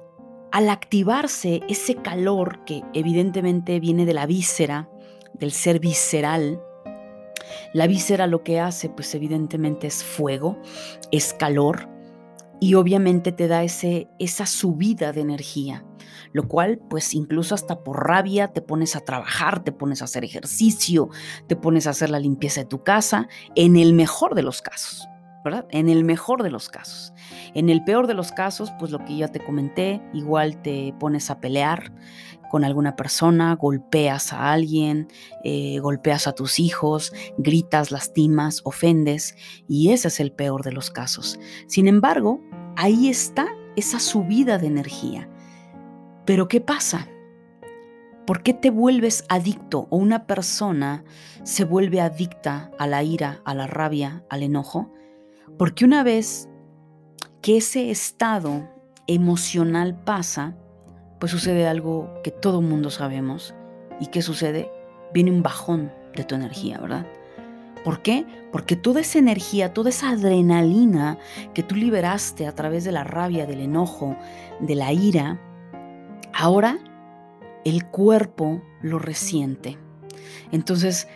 al 0.53 0.69
activarse 0.71 1.63
ese 1.69 1.97
calor 1.97 2.65
que 2.65 2.83
evidentemente 2.95 3.81
viene 3.81 4.07
de 4.07 4.15
la 4.15 4.27
víscera, 4.27 4.89
del 5.35 5.53
ser 5.53 5.81
visceral, 5.81 6.61
la 7.73 7.87
víscera 7.87 8.27
lo 8.27 8.45
que 8.45 8.61
hace 8.61 8.89
pues 8.89 9.15
evidentemente 9.15 9.87
es 9.87 10.05
fuego, 10.05 10.61
es 11.11 11.35
calor 11.35 11.89
y 12.61 12.75
obviamente 12.75 13.33
te 13.33 13.49
da 13.49 13.63
ese, 13.63 14.09
esa 14.19 14.47
subida 14.47 15.13
de 15.13 15.23
energía, 15.23 15.85
lo 16.33 16.49
cual 16.49 16.79
pues 16.89 17.15
incluso 17.15 17.55
hasta 17.55 17.83
por 17.83 18.07
rabia 18.07 18.49
te 18.49 18.63
pones 18.63 18.97
a 18.97 19.01
trabajar, 19.01 19.65
te 19.65 19.73
pones 19.73 20.03
a 20.03 20.05
hacer 20.05 20.25
ejercicio, 20.25 21.09
te 21.49 21.57
pones 21.57 21.87
a 21.87 21.91
hacer 21.91 22.11
la 22.11 22.21
limpieza 22.21 22.61
de 22.61 22.67
tu 22.67 22.85
casa, 22.85 23.29
en 23.55 23.77
el 23.77 23.93
mejor 23.93 24.35
de 24.35 24.43
los 24.43 24.63
casos. 24.63 25.09
En 25.71 25.89
el 25.89 26.05
mejor 26.05 26.43
de 26.43 26.51
los 26.51 26.69
casos. 26.69 27.13
En 27.55 27.69
el 27.69 27.85
peor 27.85 28.07
de 28.07 28.15
los 28.15 28.33
casos, 28.33 28.73
pues 28.79 28.91
lo 28.91 29.05
que 29.05 29.17
ya 29.17 29.29
te 29.29 29.41
comenté, 29.41 30.03
igual 30.13 30.61
te 30.63 30.95
pones 30.99 31.31
a 31.31 31.41
pelear 31.41 31.93
con 32.51 32.65
alguna 32.65 32.97
persona, 32.97 33.55
golpeas 33.55 34.33
a 34.33 34.53
alguien, 34.53 35.09
eh, 35.45 35.79
golpeas 35.81 36.27
a 36.27 36.33
tus 36.33 36.59
hijos, 36.59 37.13
gritas, 37.39 37.91
lastimas, 37.91 38.61
ofendes, 38.65 39.37
y 39.69 39.91
ese 39.91 40.09
es 40.09 40.21
el 40.21 40.33
peor 40.33 40.63
de 40.63 40.73
los 40.73 40.91
casos. 40.91 41.39
Sin 41.67 41.89
embargo, 41.89 42.41
ahí 42.77 43.09
está 43.09 43.47
esa 43.77 44.01
subida 44.01 44.59
de 44.59 44.67
energía. 44.69 45.29
Pero 46.25 46.49
¿qué 46.49 46.61
pasa? 46.61 47.09
¿Por 48.27 48.43
qué 48.43 48.53
te 48.53 48.71
vuelves 48.71 49.25
adicto 49.29 49.87
o 49.91 49.97
una 49.97 50.27
persona 50.27 51.05
se 51.45 51.65
vuelve 51.65 52.01
adicta 52.01 52.73
a 52.77 52.89
la 52.89 53.05
ira, 53.05 53.41
a 53.45 53.55
la 53.55 53.69
rabia, 53.69 54.25
al 54.29 54.43
enojo? 54.43 54.93
Porque 55.59 55.85
una 55.85 56.03
vez 56.03 56.49
que 57.41 57.57
ese 57.57 57.91
estado 57.91 58.69
emocional 59.07 59.99
pasa, 60.05 60.57
pues 61.19 61.33
sucede 61.33 61.67
algo 61.67 62.21
que 62.23 62.31
todo 62.31 62.61
mundo 62.61 62.91
sabemos. 62.91 63.55
¿Y 64.01 64.09
qué 64.09 64.21
sucede? 64.21 64.71
Viene 65.15 65.31
un 65.31 65.43
bajón 65.43 65.93
de 66.15 66.25
tu 66.25 66.35
energía, 66.35 66.79
¿verdad? 66.79 67.07
¿Por 67.85 68.03
qué? 68.03 68.27
Porque 68.51 68.75
toda 68.75 69.01
esa 69.01 69.19
energía, 69.19 69.73
toda 69.73 69.91
esa 69.91 70.11
adrenalina 70.11 71.19
que 71.55 71.63
tú 71.63 71.77
liberaste 71.77 72.47
a 72.47 72.55
través 72.55 72.85
de 72.85 72.93
la 72.93 73.05
rabia, 73.05 73.47
del 73.47 73.61
enojo, 73.61 74.17
de 74.61 74.75
la 74.75 74.93
ira, 74.93 75.41
ahora 76.35 76.79
el 77.65 77.87
cuerpo 77.87 78.61
lo 78.83 78.99
resiente. 78.99 79.79
Entonces 80.51 81.09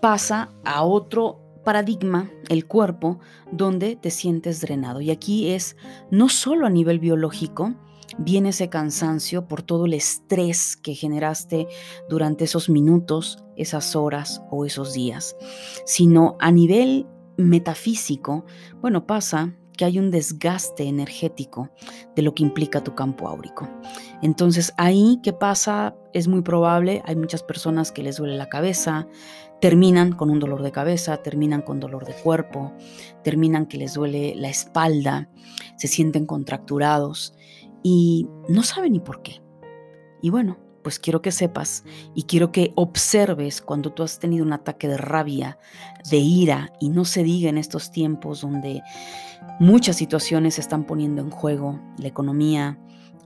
pasa 0.00 0.50
a 0.64 0.82
otro 0.82 1.43
paradigma, 1.64 2.30
el 2.48 2.66
cuerpo, 2.66 3.18
donde 3.50 3.96
te 3.96 4.10
sientes 4.10 4.60
drenado. 4.60 5.00
Y 5.00 5.10
aquí 5.10 5.50
es 5.50 5.76
no 6.10 6.28
solo 6.28 6.66
a 6.66 6.70
nivel 6.70 6.98
biológico, 6.98 7.74
viene 8.18 8.50
ese 8.50 8.68
cansancio 8.68 9.48
por 9.48 9.62
todo 9.62 9.86
el 9.86 9.94
estrés 9.94 10.76
que 10.76 10.94
generaste 10.94 11.66
durante 12.08 12.44
esos 12.44 12.68
minutos, 12.68 13.44
esas 13.56 13.96
horas 13.96 14.42
o 14.50 14.64
esos 14.64 14.92
días, 14.92 15.36
sino 15.84 16.36
a 16.40 16.50
nivel 16.52 17.06
metafísico, 17.36 18.44
bueno, 18.80 19.06
pasa 19.06 19.54
que 19.76 19.84
hay 19.84 19.98
un 19.98 20.10
desgaste 20.10 20.84
energético 20.84 21.70
de 22.14 22.22
lo 22.22 22.34
que 22.34 22.44
implica 22.44 22.84
tu 22.84 22.94
campo 22.94 23.28
áurico. 23.28 23.68
Entonces 24.22 24.72
ahí, 24.76 25.18
¿qué 25.22 25.32
pasa? 25.32 25.96
Es 26.12 26.28
muy 26.28 26.42
probable, 26.42 27.02
hay 27.06 27.16
muchas 27.16 27.42
personas 27.42 27.90
que 27.90 28.02
les 28.04 28.18
duele 28.18 28.36
la 28.36 28.48
cabeza, 28.48 29.08
terminan 29.64 30.12
con 30.12 30.28
un 30.28 30.40
dolor 30.40 30.60
de 30.60 30.72
cabeza, 30.72 31.16
terminan 31.22 31.62
con 31.62 31.80
dolor 31.80 32.04
de 32.04 32.12
cuerpo, 32.12 32.74
terminan 33.22 33.64
que 33.64 33.78
les 33.78 33.94
duele 33.94 34.34
la 34.34 34.50
espalda, 34.50 35.30
se 35.78 35.88
sienten 35.88 36.26
contracturados 36.26 37.32
y 37.82 38.28
no 38.46 38.62
saben 38.62 38.92
ni 38.92 39.00
por 39.00 39.22
qué. 39.22 39.40
Y 40.20 40.28
bueno, 40.28 40.58
pues 40.82 40.98
quiero 40.98 41.22
que 41.22 41.32
sepas 41.32 41.82
y 42.14 42.24
quiero 42.24 42.52
que 42.52 42.72
observes 42.74 43.62
cuando 43.62 43.90
tú 43.90 44.02
has 44.02 44.18
tenido 44.18 44.44
un 44.44 44.52
ataque 44.52 44.86
de 44.86 44.98
rabia, 44.98 45.56
de 46.10 46.18
ira, 46.18 46.70
y 46.78 46.90
no 46.90 47.06
se 47.06 47.22
diga 47.22 47.48
en 47.48 47.56
estos 47.56 47.90
tiempos 47.90 48.42
donde 48.42 48.82
muchas 49.60 49.96
situaciones 49.96 50.56
se 50.56 50.60
están 50.60 50.84
poniendo 50.84 51.22
en 51.22 51.30
juego, 51.30 51.80
la 51.96 52.08
economía, 52.08 52.78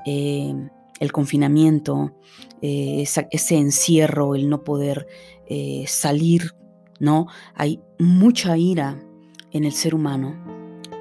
eh, 0.06 0.54
el 1.00 1.12
confinamiento, 1.12 2.14
eh, 2.62 3.04
ese 3.30 3.56
encierro, 3.56 4.34
el 4.34 4.48
no 4.48 4.62
poder 4.62 5.06
eh, 5.48 5.84
salir, 5.86 6.54
¿no? 7.00 7.26
Hay 7.54 7.80
mucha 7.98 8.56
ira 8.56 8.98
en 9.50 9.64
el 9.64 9.72
ser 9.72 9.94
humano. 9.94 10.36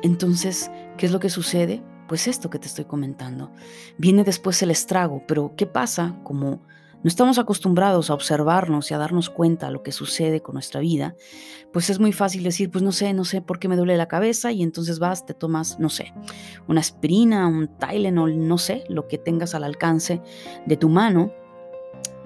Entonces, 0.04 0.72
¿qué 0.98 1.06
es 1.06 1.12
lo 1.12 1.20
que 1.20 1.30
sucede? 1.30 1.84
Pues 2.08 2.28
esto 2.28 2.50
que 2.50 2.60
te 2.60 2.68
estoy 2.68 2.86
comentando. 2.86 3.52
Viene 3.98 4.24
después 4.24 4.62
el 4.62 4.72
estrago, 4.72 5.24
pero 5.28 5.54
¿qué 5.58 5.66
pasa? 5.66 6.20
Como 6.24 6.62
no 7.04 7.10
estamos 7.10 7.38
acostumbrados 7.38 8.10
a 8.10 8.16
observarnos 8.16 8.90
y 8.90 8.94
a 8.94 8.98
darnos 8.98 9.30
cuenta 9.30 9.68
de 9.68 9.74
lo 9.74 9.84
que 9.84 9.92
sucede 9.92 10.42
con 10.42 10.54
nuestra 10.54 10.82
vida, 10.82 11.16
pues 11.72 11.90
es 11.92 12.00
muy 12.00 12.12
fácil 12.12 12.44
decir, 12.44 12.72
pues 12.72 12.84
no 12.84 12.92
sé, 12.92 13.14
no 13.14 13.24
sé 13.24 13.42
por 13.42 13.60
qué 13.60 13.68
me 13.68 13.76
duele 13.76 13.98
la 13.98 14.08
cabeza 14.08 14.52
y 14.52 14.64
entonces 14.64 14.98
vas, 14.98 15.26
te 15.26 15.36
tomas, 15.36 15.80
no 15.80 15.90
sé, 15.90 16.14
una 16.68 16.80
aspirina, 16.80 17.48
un 17.48 17.68
Tylenol, 17.68 18.48
no 18.48 18.58
sé, 18.58 18.84
lo 18.90 19.08
que 19.08 19.20
tengas 19.20 19.54
al 19.54 19.64
alcance 19.64 20.22
de 20.66 20.76
tu 20.76 20.90
mano, 20.90 21.32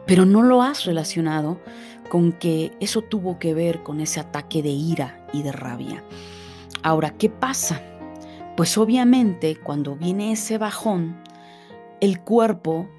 pero 0.08 0.26
no 0.26 0.42
lo 0.42 0.64
has 0.64 0.86
relacionado 0.86 1.60
con 2.12 2.34
que 2.34 2.74
eso 2.82 3.02
tuvo 3.02 3.40
que 3.40 3.54
ver 3.54 3.84
con 3.84 4.02
ese 4.02 4.20
ataque 4.20 4.62
de 4.62 4.72
ira 4.72 5.26
y 5.32 5.44
de 5.44 5.54
rabia. 5.54 6.04
Ahora, 6.84 7.12
¿qué 7.12 7.30
pasa? 7.30 7.82
Pues 8.58 8.78
obviamente 8.78 9.56
cuando 9.56 9.96
viene 9.96 10.34
ese 10.34 10.58
bajón, 10.58 11.24
el 12.02 12.20
cuerpo, 12.20 12.90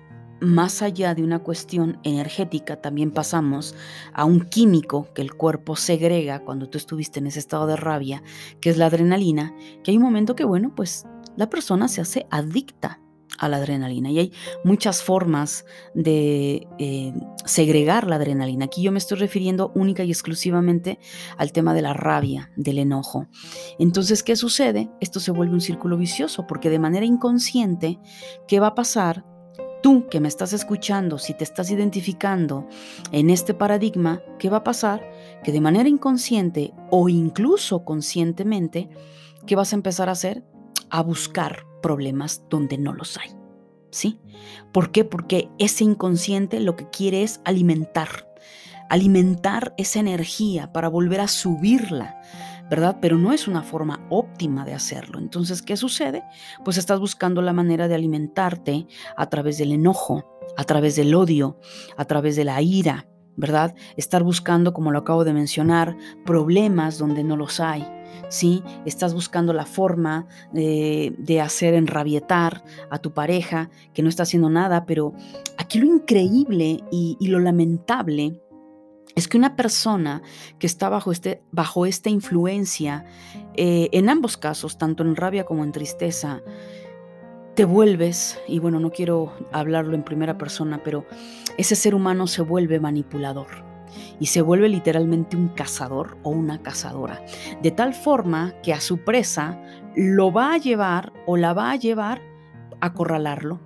más 0.40 0.81
allá 0.81 1.14
de 1.14 1.23
una 1.23 1.40
cuestión 1.40 1.99
energética, 2.04 2.81
también 2.81 3.11
pasamos 3.11 3.75
a 4.14 4.25
un 4.25 4.47
químico 4.47 5.12
que 5.12 5.21
el 5.21 5.35
cuerpo 5.35 5.76
segrega 5.76 6.42
cuando 6.42 6.71
tú 6.71 6.78
estuviste 6.78 7.19
en 7.19 7.26
ese 7.26 7.40
estado 7.40 7.66
de 7.66 7.76
rabia, 7.76 8.23
que 8.62 8.71
es 8.71 8.78
la 8.78 8.87
adrenalina, 8.87 9.54
que 9.85 9.90
hay 9.90 9.99
un 9.99 10.04
momento 10.04 10.35
que, 10.35 10.45
bueno, 10.45 10.73
pues 10.75 11.07
la 11.37 11.50
persona 11.50 11.87
se 11.88 12.00
hace 12.00 12.26
adicta 12.31 13.01
a 13.38 13.48
la 13.48 13.58
adrenalina. 13.58 14.10
Y 14.10 14.18
hay 14.18 14.32
muchas 14.64 15.02
formas 15.02 15.64
de 15.94 16.66
eh, 16.78 17.12
segregar 17.44 18.06
la 18.06 18.16
adrenalina. 18.16 18.66
Aquí 18.66 18.82
yo 18.82 18.92
me 18.92 18.98
estoy 18.98 19.18
refiriendo 19.18 19.72
única 19.74 20.04
y 20.04 20.10
exclusivamente 20.10 20.98
al 21.36 21.52
tema 21.52 21.74
de 21.74 21.82
la 21.82 21.92
rabia, 21.92 22.50
del 22.56 22.78
enojo. 22.78 23.26
Entonces, 23.78 24.22
¿qué 24.22 24.36
sucede? 24.36 24.90
Esto 25.00 25.20
se 25.20 25.32
vuelve 25.32 25.54
un 25.54 25.60
círculo 25.60 25.96
vicioso 25.96 26.46
porque 26.46 26.70
de 26.70 26.78
manera 26.78 27.06
inconsciente, 27.06 27.98
¿qué 28.46 28.60
va 28.60 28.68
a 28.68 28.74
pasar? 28.74 29.24
Tú 29.82 30.06
que 30.08 30.20
me 30.20 30.28
estás 30.28 30.52
escuchando, 30.52 31.18
si 31.18 31.34
te 31.34 31.42
estás 31.42 31.70
identificando 31.72 32.68
en 33.10 33.30
este 33.30 33.52
paradigma, 33.52 34.22
¿qué 34.38 34.48
va 34.48 34.58
a 34.58 34.64
pasar? 34.64 35.02
Que 35.42 35.50
de 35.50 35.60
manera 35.60 35.88
inconsciente 35.88 36.72
o 36.90 37.08
incluso 37.08 37.84
conscientemente, 37.84 38.88
¿qué 39.44 39.56
vas 39.56 39.72
a 39.72 39.76
empezar 39.76 40.08
a 40.08 40.12
hacer? 40.12 40.44
A 40.92 41.02
buscar 41.02 41.66
problemas 41.82 42.44
donde 42.49 42.78
no 42.78 42.92
los 42.92 43.18
hay. 43.18 43.30
¿Sí? 43.90 44.20
¿Por 44.72 44.92
qué? 44.92 45.04
Porque 45.04 45.50
ese 45.58 45.84
inconsciente 45.84 46.61
lo 46.61 46.76
que 46.76 46.88
quiere 46.88 47.22
es 47.22 47.40
alimentar, 47.44 48.32
alimentar 48.88 49.75
esa 49.76 50.00
energía 50.00 50.72
para 50.72 50.88
volver 50.88 51.20
a 51.20 51.28
subirla, 51.28 52.20
¿verdad? 52.70 52.99
Pero 53.02 53.18
no 53.18 53.32
es 53.32 53.49
una 53.49 53.62
forma 53.62 54.06
óptima 54.08 54.64
de 54.64 54.75
hacerlo. 54.75 55.18
Entonces, 55.18 55.61
¿qué 55.61 55.76
sucede? 55.76 56.22
Pues 56.64 56.78
estás 56.78 57.00
buscando 57.00 57.42
la 57.42 57.52
manera 57.52 57.88
de 57.88 57.94
alimentarte 57.94 58.87
a 59.16 59.28
través 59.28 59.58
del 59.58 59.72
enojo, 59.72 60.38
a 60.56 60.64
través 60.64 60.96
del 60.96 61.14
odio, 61.14 61.58
a 61.96 62.06
través 62.06 62.37
de 62.37 62.44
la 62.44 62.62
ira, 62.62 63.08
¿verdad? 63.37 63.75
Estar 63.96 64.22
buscando, 64.22 64.72
como 64.72 64.90
lo 64.90 64.99
acabo 65.00 65.25
de 65.25 65.34
mencionar, 65.34 65.96
problemas 66.25 66.99
donde 66.99 67.25
no 67.25 67.37
los 67.37 67.61
hay. 67.61 67.87
¿Sí? 68.28 68.62
Estás 68.85 69.14
buscando 69.14 69.52
la 69.52 69.66
forma 69.66 70.26
de, 70.52 71.40
hacer 71.42 71.75
enrabietar 71.75 72.62
a 72.90 72.99
tu 72.99 73.12
pareja 73.12 73.71
que 73.95 74.02
no 74.02 74.09
está 74.09 74.23
haciendo 74.25 74.49
nada, 74.50 74.87
pero 74.87 75.12
aquí 75.59 75.78
lo 75.78 75.87
increíble 75.87 76.85
y, 76.90 77.16
lo 77.26 77.38
lamentable 77.38 78.40
es 79.14 79.28
que 79.28 79.38
una 79.38 79.57
persona 79.57 80.23
que 80.59 80.66
está 80.66 80.88
bajo, 80.88 81.12
este, 81.12 81.42
bajo 81.50 81.87
esta 81.87 82.11
influencia, 82.11 83.04
eh, 83.57 83.88
en 83.92 84.09
ambos 84.09 84.37
casos, 84.37 84.78
tanto 84.78 85.02
en 85.02 85.16
rabia 85.16 85.45
como 85.45 85.64
en 85.64 85.73
tristeza, 85.73 86.42
te 87.54 87.64
vuelves, 87.64 88.38
y 88.49 88.59
bueno, 88.59 88.81
no 88.81 88.90
quiero 88.90 89.33
hablarlo 89.52 89.95
en 89.95 90.04
primera 90.04 90.38
persona, 90.38 90.83
pero 90.83 91.07
ese 91.59 91.76
ser 91.76 91.95
humano 91.95 92.26
se 92.26 92.42
vuelve 92.42 92.81
manipulador 92.81 93.72
y 94.23 94.26
se 94.26 94.41
vuelve 94.41 94.69
literalmente 94.69 95.37
un 95.37 95.49
cazador 95.49 96.17
o 96.23 96.31
una 96.31 96.62
cazadora, 96.62 97.25
de 97.61 97.73
tal 97.73 97.93
forma 97.93 98.55
que 98.62 98.73
a 98.73 98.81
su 98.81 98.99
presa 98.99 99.61
lo 99.97 100.31
va 100.31 100.55
a 100.55 100.59
llevar 100.59 101.12
o 101.26 101.37
la 101.37 101.52
va 101.55 101.73
a 101.73 101.76
llevar 101.76 102.23
a 102.81 102.87
acorralarlo 102.87 103.59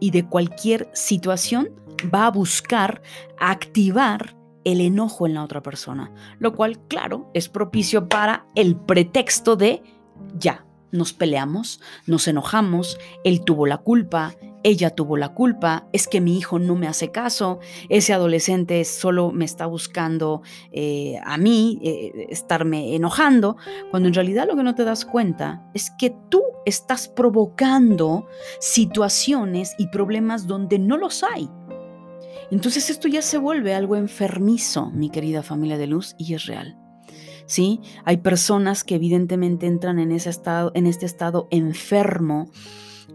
y 0.00 0.10
de 0.10 0.26
cualquier 0.26 0.90
situación 0.94 1.70
va 2.12 2.26
a 2.26 2.30
buscar 2.32 3.02
activar 3.38 4.34
el 4.64 4.80
enojo 4.80 5.28
en 5.28 5.34
la 5.34 5.44
otra 5.44 5.62
persona, 5.62 6.10
lo 6.40 6.56
cual, 6.56 6.80
claro, 6.88 7.30
es 7.32 7.48
propicio 7.48 8.08
para 8.08 8.46
el 8.56 8.74
pretexto 8.74 9.54
de 9.54 9.80
ya, 10.36 10.66
nos 10.92 11.12
peleamos, 11.12 11.80
nos 12.06 12.28
enojamos, 12.28 12.98
él 13.24 13.44
tuvo 13.44 13.66
la 13.66 13.78
culpa, 13.78 14.34
ella 14.62 14.90
tuvo 14.90 15.16
la 15.16 15.30
culpa, 15.30 15.88
es 15.92 16.06
que 16.06 16.20
mi 16.20 16.36
hijo 16.36 16.58
no 16.58 16.74
me 16.74 16.86
hace 16.86 17.10
caso, 17.10 17.60
ese 17.88 18.12
adolescente 18.12 18.84
solo 18.84 19.32
me 19.32 19.44
está 19.44 19.66
buscando 19.66 20.42
eh, 20.72 21.18
a 21.24 21.38
mí, 21.38 21.78
eh, 21.82 22.26
estarme 22.28 22.94
enojando, 22.94 23.56
cuando 23.90 24.08
en 24.08 24.14
realidad 24.14 24.46
lo 24.46 24.56
que 24.56 24.62
no 24.62 24.74
te 24.74 24.84
das 24.84 25.04
cuenta 25.04 25.64
es 25.74 25.90
que 25.98 26.14
tú 26.28 26.42
estás 26.66 27.08
provocando 27.08 28.26
situaciones 28.60 29.74
y 29.78 29.88
problemas 29.88 30.46
donde 30.46 30.78
no 30.78 30.98
los 30.98 31.22
hay. 31.24 31.48
Entonces 32.50 32.90
esto 32.90 33.08
ya 33.08 33.22
se 33.22 33.38
vuelve 33.38 33.74
algo 33.74 33.96
enfermizo, 33.96 34.90
mi 34.90 35.08
querida 35.10 35.42
familia 35.42 35.78
de 35.78 35.86
luz, 35.86 36.16
y 36.18 36.34
es 36.34 36.46
real. 36.46 36.79
¿Sí? 37.50 37.80
Hay 38.04 38.18
personas 38.18 38.84
que 38.84 38.94
evidentemente 38.94 39.66
entran 39.66 39.98
en, 39.98 40.12
ese 40.12 40.30
estado, 40.30 40.70
en 40.76 40.86
este 40.86 41.04
estado 41.04 41.48
enfermo, 41.50 42.48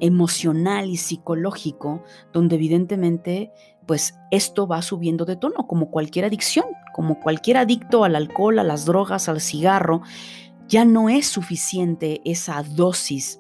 emocional 0.02 0.90
y 0.90 0.98
psicológico, 0.98 2.04
donde 2.34 2.56
evidentemente 2.58 3.54
pues 3.86 4.16
esto 4.32 4.68
va 4.68 4.82
subiendo 4.82 5.24
de 5.24 5.38
tono, 5.38 5.68
como 5.68 5.90
cualquier 5.90 6.26
adicción, 6.26 6.66
como 6.94 7.22
cualquier 7.22 7.56
adicto 7.56 8.04
al 8.04 8.18
alcohol, 8.18 8.60
a 8.60 8.64
las 8.64 8.84
drogas, 8.84 9.30
al 9.30 9.40
cigarro, 9.40 10.02
ya 10.68 10.84
no 10.84 11.08
es 11.08 11.28
suficiente 11.28 12.20
esa 12.26 12.62
dosis 12.62 13.40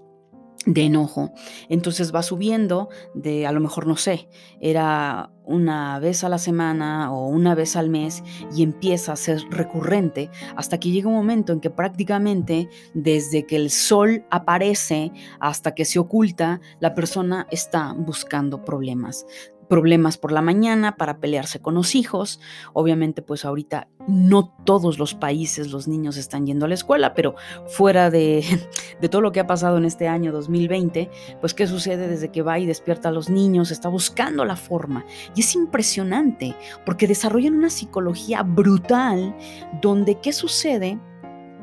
de 0.65 0.83
enojo. 0.83 1.31
Entonces 1.69 2.13
va 2.13 2.23
subiendo 2.23 2.89
de, 3.13 3.45
a 3.45 3.51
lo 3.51 3.59
mejor 3.59 3.87
no 3.87 3.97
sé, 3.97 4.27
era 4.59 5.31
una 5.43 5.99
vez 5.99 6.23
a 6.23 6.29
la 6.29 6.39
semana 6.39 7.13
o 7.13 7.27
una 7.27 7.53
vez 7.53 7.75
al 7.75 7.89
mes 7.89 8.23
y 8.55 8.63
empieza 8.63 9.13
a 9.13 9.15
ser 9.15 9.41
recurrente 9.51 10.31
hasta 10.55 10.79
que 10.79 10.89
llega 10.89 11.07
un 11.07 11.15
momento 11.15 11.53
en 11.53 11.59
que 11.59 11.69
prácticamente 11.69 12.67
desde 12.93 13.45
que 13.45 13.55
el 13.55 13.69
sol 13.69 14.25
aparece 14.31 15.11
hasta 15.39 15.75
que 15.75 15.85
se 15.85 15.99
oculta, 15.99 16.61
la 16.79 16.95
persona 16.95 17.47
está 17.51 17.93
buscando 17.93 18.65
problemas 18.65 19.25
problemas 19.67 20.17
por 20.17 20.31
la 20.31 20.41
mañana 20.41 20.97
para 20.97 21.19
pelearse 21.19 21.61
con 21.61 21.75
los 21.75 21.95
hijos. 21.95 22.39
Obviamente, 22.73 23.21
pues 23.21 23.45
ahorita 23.45 23.87
no 24.07 24.53
todos 24.65 24.99
los 24.99 25.13
países 25.13 25.71
los 25.71 25.87
niños 25.87 26.17
están 26.17 26.45
yendo 26.45 26.65
a 26.65 26.69
la 26.69 26.75
escuela, 26.75 27.13
pero 27.13 27.35
fuera 27.67 28.09
de, 28.09 28.43
de, 29.01 29.09
todo 29.09 29.21
lo 29.21 29.31
que 29.31 29.39
ha 29.39 29.47
pasado 29.47 29.77
en 29.77 29.85
este 29.85 30.07
año 30.07 30.31
2020, 30.31 31.09
pues 31.41 31.53
qué 31.53 31.67
sucede 31.67 32.07
desde 32.07 32.31
que 32.31 32.41
va 32.41 32.59
y 32.59 32.65
despierta 32.65 33.09
a 33.09 33.11
los 33.11 33.29
niños, 33.29 33.71
está 33.71 33.89
buscando 33.89 34.45
la 34.45 34.55
forma. 34.55 35.05
Y 35.35 35.41
es 35.41 35.55
impresionante 35.55 36.55
porque 36.85 37.07
desarrollan 37.07 37.55
una 37.55 37.69
psicología 37.69 38.43
brutal 38.43 39.35
donde 39.81 40.19
qué 40.19 40.33
sucede 40.33 40.99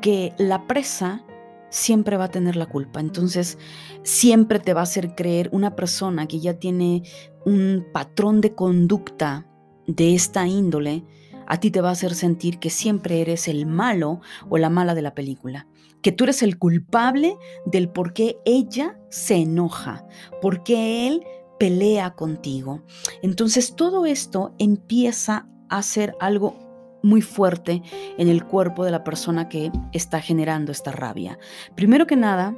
que 0.01 0.35
la 0.37 0.67
presa 0.67 1.25
siempre 1.73 2.19
va 2.19 2.25
a 2.25 2.31
tener 2.31 2.55
la 2.55 2.67
culpa. 2.67 3.01
Entonces, 3.01 3.59
siempre 4.03 4.61
te 4.61 4.75
va 4.75 4.81
a 4.81 4.85
hacer 4.85 5.15
creer 5.15 5.49
una 5.53 5.75
persona 5.75 6.29
que 6.29 6.39
ya 6.39 6.55
tiene 6.55 7.03
un 7.45 7.87
patrón 7.93 8.41
de 8.41 8.55
conducta 8.55 9.47
de 9.87 10.15
esta 10.15 10.47
índole, 10.47 11.05
a 11.47 11.59
ti 11.61 11.71
te 11.71 11.81
va 11.81 11.91
a 11.91 11.93
hacer 11.93 12.15
sentir 12.15 12.59
que 12.59 12.71
siempre 12.71 13.21
eres 13.21 13.49
el 13.49 13.67
malo 13.67 14.21
o 14.49 14.59
la 14.59 14.71
mala 14.71 14.95
de 14.95 15.03
la 15.03 15.15
película, 15.15 15.67
que 16.01 16.13
tú 16.13 16.25
eres 16.25 16.43
el 16.43 16.59
culpable 16.59 17.37
del 17.67 17.89
por 17.89 18.13
qué 18.13 18.39
ella 18.45 18.99
se 19.11 19.37
enoja, 19.37 20.07
por 20.41 20.63
qué 20.63 21.09
él 21.09 21.25
pelea 21.59 22.15
contigo. 22.15 22.83
Entonces 23.23 23.77
todo 23.77 24.07
esto 24.07 24.55
empieza 24.59 25.47
a 25.69 25.83
ser 25.83 26.15
algo 26.21 26.57
muy 27.03 27.21
fuerte 27.21 27.83
en 28.19 28.29
el 28.29 28.45
cuerpo 28.45 28.85
de 28.85 28.91
la 28.91 29.05
persona 29.05 29.49
que 29.49 29.71
está 29.93 30.21
generando 30.21 30.73
esta 30.73 30.93
rabia. 30.93 31.39
Primero 31.75 32.07
que 32.07 32.17
nada, 32.17 32.57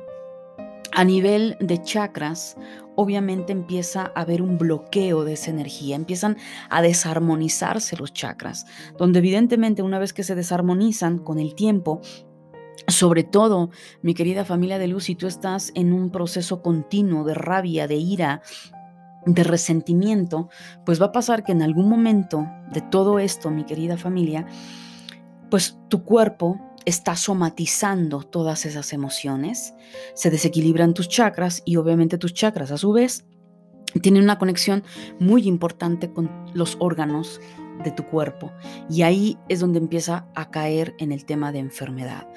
a 0.95 1.05
nivel 1.05 1.57
de 1.61 1.83
chakras, 1.83 2.57
obviamente 2.97 3.53
empieza 3.53 4.13
a 4.15 4.21
haber 4.21 4.43
un 4.43 4.59
bloqueo 4.59 5.25
de 5.25 5.33
esa 5.33 5.51
energía, 5.51 5.97
empiezan 5.97 6.37
a 6.71 6.83
desarmonizarse 6.83 7.97
los 7.97 8.13
chakras, 8.13 8.67
donde 8.97 9.19
evidentemente 9.19 9.83
una 9.83 9.99
vez 9.99 10.13
que 10.13 10.23
se 10.23 10.35
desarmonizan 10.35 11.19
con 11.19 11.39
el 11.39 11.55
tiempo, 11.55 12.01
sobre 12.87 13.25
todo, 13.25 13.71
mi 14.03 14.15
querida 14.15 14.45
familia 14.45 14.79
de 14.79 14.89
luz, 14.89 15.05
si 15.05 15.15
tú 15.15 15.27
estás 15.27 15.73
en 15.75 15.93
un 15.93 16.11
proceso 16.11 16.63
continuo 16.63 17.25
de 17.25 17.35
rabia, 17.35 17.89
de 17.89 17.97
ira, 17.97 18.43
de 19.27 19.43
resentimiento, 19.43 20.49
pues 20.85 21.01
va 21.01 21.07
a 21.07 21.13
pasar 21.13 21.45
que 21.45 21.53
en 21.53 21.63
algún 21.63 21.89
momento 21.89 22.47
de 22.73 22.83
todo 22.83 23.19
esto, 23.19 23.51
mi 23.51 23.65
querida 23.65 23.97
familia, 23.97 24.47
pues 25.51 25.79
tu 25.89 26.05
cuerpo 26.05 26.61
está 26.85 27.17
somatizando 27.17 28.23
todas 28.23 28.67
esas 28.67 28.93
emociones, 28.93 29.75
se 30.15 30.31
desequilibran 30.31 30.95
tus 30.95 31.09
chakras 31.09 31.63
y 31.65 31.77
obviamente 31.77 32.19
tus 32.19 32.35
chakras 32.35 32.71
a 32.71 32.79
su 32.79 32.93
vez 32.93 33.27
tienen 34.01 34.25
una 34.25 34.39
conexión 34.39 34.83
muy 35.19 35.47
importante 35.47 36.13
con 36.13 36.31
los 36.55 36.77
órganos 36.81 37.41
de 37.83 37.91
tu 37.91 38.05
cuerpo 38.05 38.53
y 38.89 39.03
ahí 39.03 39.39
es 39.49 39.61
donde 39.61 39.79
empieza 39.79 40.29
a 40.35 40.51
caer 40.51 40.95
en 40.99 41.13
el 41.13 41.25
tema 41.25 41.53
de 41.53 41.59
enfermedad. 41.59 42.29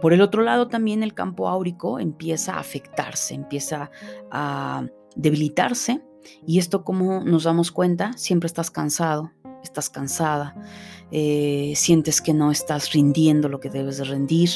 Por 0.00 0.12
el 0.12 0.20
otro 0.20 0.42
lado 0.42 0.68
también 0.68 1.02
el 1.02 1.14
campo 1.14 1.48
áurico 1.48 1.98
empieza 1.98 2.54
a 2.54 2.60
afectarse, 2.60 3.34
empieza 3.34 3.90
a 4.30 4.86
debilitarse 5.14 6.02
y 6.46 6.58
esto 6.58 6.84
como 6.84 7.20
nos 7.24 7.44
damos 7.44 7.72
cuenta, 7.72 8.12
siempre 8.14 8.46
estás 8.46 8.70
cansado, 8.70 9.32
estás 9.66 9.90
cansada, 9.90 10.54
eh, 11.12 11.72
sientes 11.76 12.20
que 12.20 12.34
no 12.34 12.50
estás 12.50 12.92
rindiendo 12.92 13.48
lo 13.48 13.60
que 13.60 13.70
debes 13.70 13.98
de 13.98 14.04
rendir. 14.04 14.50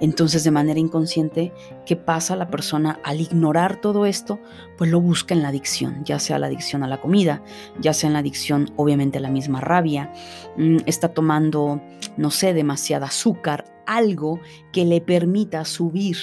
Entonces 0.00 0.44
de 0.44 0.50
manera 0.50 0.78
inconsciente, 0.78 1.52
¿qué 1.86 1.96
pasa? 1.96 2.36
La 2.36 2.50
persona 2.50 3.00
al 3.04 3.20
ignorar 3.20 3.80
todo 3.80 4.04
esto, 4.04 4.40
pues 4.76 4.90
lo 4.90 5.00
busca 5.00 5.34
en 5.34 5.42
la 5.42 5.48
adicción, 5.48 6.04
ya 6.04 6.18
sea 6.18 6.38
la 6.38 6.48
adicción 6.48 6.82
a 6.82 6.88
la 6.88 7.00
comida, 7.00 7.42
ya 7.80 7.94
sea 7.94 8.08
en 8.08 8.14
la 8.14 8.18
adicción 8.18 8.72
obviamente 8.76 9.18
a 9.18 9.22
la 9.22 9.30
misma 9.30 9.60
rabia, 9.60 10.12
mm, 10.56 10.78
está 10.86 11.08
tomando, 11.08 11.80
no 12.16 12.30
sé, 12.30 12.52
demasiada 12.52 13.06
azúcar, 13.06 13.64
algo 13.86 14.40
que 14.72 14.84
le 14.84 15.00
permita 15.00 15.64
subir 15.64 16.16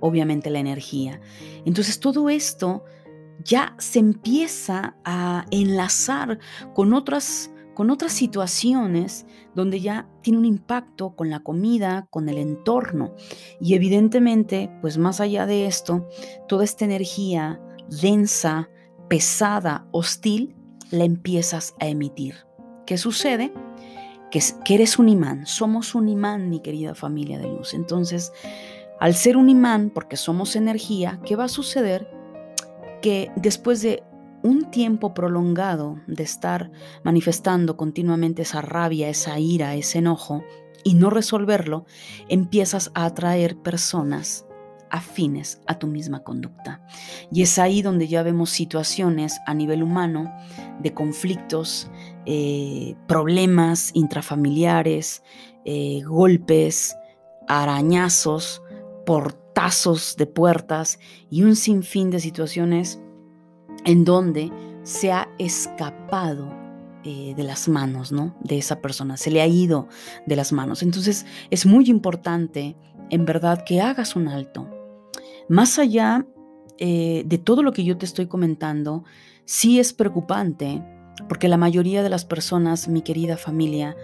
obviamente 0.00 0.50
la 0.50 0.58
energía. 0.58 1.20
Entonces 1.64 2.00
todo 2.00 2.28
esto 2.30 2.84
ya 3.42 3.74
se 3.78 3.98
empieza 3.98 4.96
a 5.04 5.44
enlazar 5.50 6.38
con 6.74 6.94
otras 6.94 7.50
con 7.76 7.90
otras 7.90 8.14
situaciones 8.14 9.26
donde 9.54 9.82
ya 9.82 10.08
tiene 10.22 10.38
un 10.38 10.46
impacto 10.46 11.14
con 11.14 11.28
la 11.28 11.40
comida, 11.40 12.06
con 12.08 12.30
el 12.30 12.38
entorno. 12.38 13.14
Y 13.60 13.74
evidentemente, 13.74 14.70
pues 14.80 14.96
más 14.96 15.20
allá 15.20 15.44
de 15.44 15.66
esto, 15.66 16.08
toda 16.48 16.64
esta 16.64 16.86
energía 16.86 17.60
densa, 18.00 18.70
pesada, 19.08 19.86
hostil, 19.92 20.56
la 20.90 21.04
empiezas 21.04 21.74
a 21.78 21.86
emitir. 21.86 22.46
¿Qué 22.86 22.96
sucede? 22.96 23.52
Que, 24.30 24.40
eres 24.74 24.98
un 24.98 25.10
imán, 25.10 25.46
somos 25.46 25.94
un 25.94 26.08
imán, 26.08 26.48
mi 26.48 26.60
querida 26.60 26.94
familia 26.94 27.38
de 27.38 27.48
luz. 27.48 27.74
Entonces, 27.74 28.32
al 29.00 29.14
ser 29.14 29.36
un 29.36 29.50
imán, 29.50 29.90
porque 29.90 30.16
somos 30.16 30.56
energía, 30.56 31.20
¿qué 31.26 31.36
va 31.36 31.44
a 31.44 31.48
suceder? 31.48 32.10
Que 33.02 33.30
después 33.36 33.82
de 33.82 34.02
un 34.46 34.70
tiempo 34.70 35.12
prolongado 35.12 36.00
de 36.06 36.22
estar 36.22 36.70
manifestando 37.02 37.76
continuamente 37.76 38.42
esa 38.42 38.62
rabia, 38.62 39.08
esa 39.08 39.40
ira, 39.40 39.74
ese 39.74 39.98
enojo 39.98 40.44
y 40.84 40.94
no 40.94 41.10
resolverlo, 41.10 41.84
empiezas 42.28 42.92
a 42.94 43.06
atraer 43.06 43.56
personas 43.56 44.46
afines 44.88 45.60
a 45.66 45.80
tu 45.80 45.88
misma 45.88 46.22
conducta. 46.22 46.80
Y 47.32 47.42
es 47.42 47.58
ahí 47.58 47.82
donde 47.82 48.06
ya 48.06 48.22
vemos 48.22 48.50
situaciones 48.50 49.40
a 49.46 49.52
nivel 49.54 49.82
humano 49.82 50.32
de 50.78 50.94
conflictos, 50.94 51.90
eh, 52.24 52.94
problemas 53.08 53.90
intrafamiliares, 53.94 55.24
eh, 55.64 56.02
golpes, 56.04 56.96
arañazos, 57.48 58.62
portazos 59.04 60.16
de 60.16 60.26
puertas 60.26 61.00
y 61.30 61.42
un 61.42 61.56
sinfín 61.56 62.10
de 62.10 62.20
situaciones 62.20 63.00
en 63.86 64.04
donde 64.04 64.52
se 64.82 65.12
ha 65.12 65.28
escapado 65.38 66.52
eh, 67.04 67.34
de 67.36 67.44
las 67.44 67.68
manos, 67.68 68.12
¿no? 68.12 68.36
De 68.42 68.58
esa 68.58 68.82
persona, 68.82 69.16
se 69.16 69.30
le 69.30 69.40
ha 69.40 69.46
ido 69.46 69.88
de 70.26 70.36
las 70.36 70.52
manos. 70.52 70.82
Entonces 70.82 71.24
es 71.50 71.64
muy 71.64 71.88
importante, 71.88 72.76
en 73.10 73.24
verdad, 73.24 73.64
que 73.64 73.80
hagas 73.80 74.16
un 74.16 74.28
alto. 74.28 74.68
Más 75.48 75.78
allá 75.78 76.26
eh, 76.78 77.22
de 77.24 77.38
todo 77.38 77.62
lo 77.62 77.72
que 77.72 77.84
yo 77.84 77.96
te 77.96 78.04
estoy 78.04 78.26
comentando, 78.26 79.04
sí 79.44 79.78
es 79.78 79.92
preocupante 79.92 80.82
porque 81.28 81.48
la 81.48 81.56
mayoría 81.56 82.02
de 82.02 82.10
las 82.10 82.24
personas, 82.24 82.88
mi 82.88 83.02
querida 83.02 83.36
familia 83.36 83.96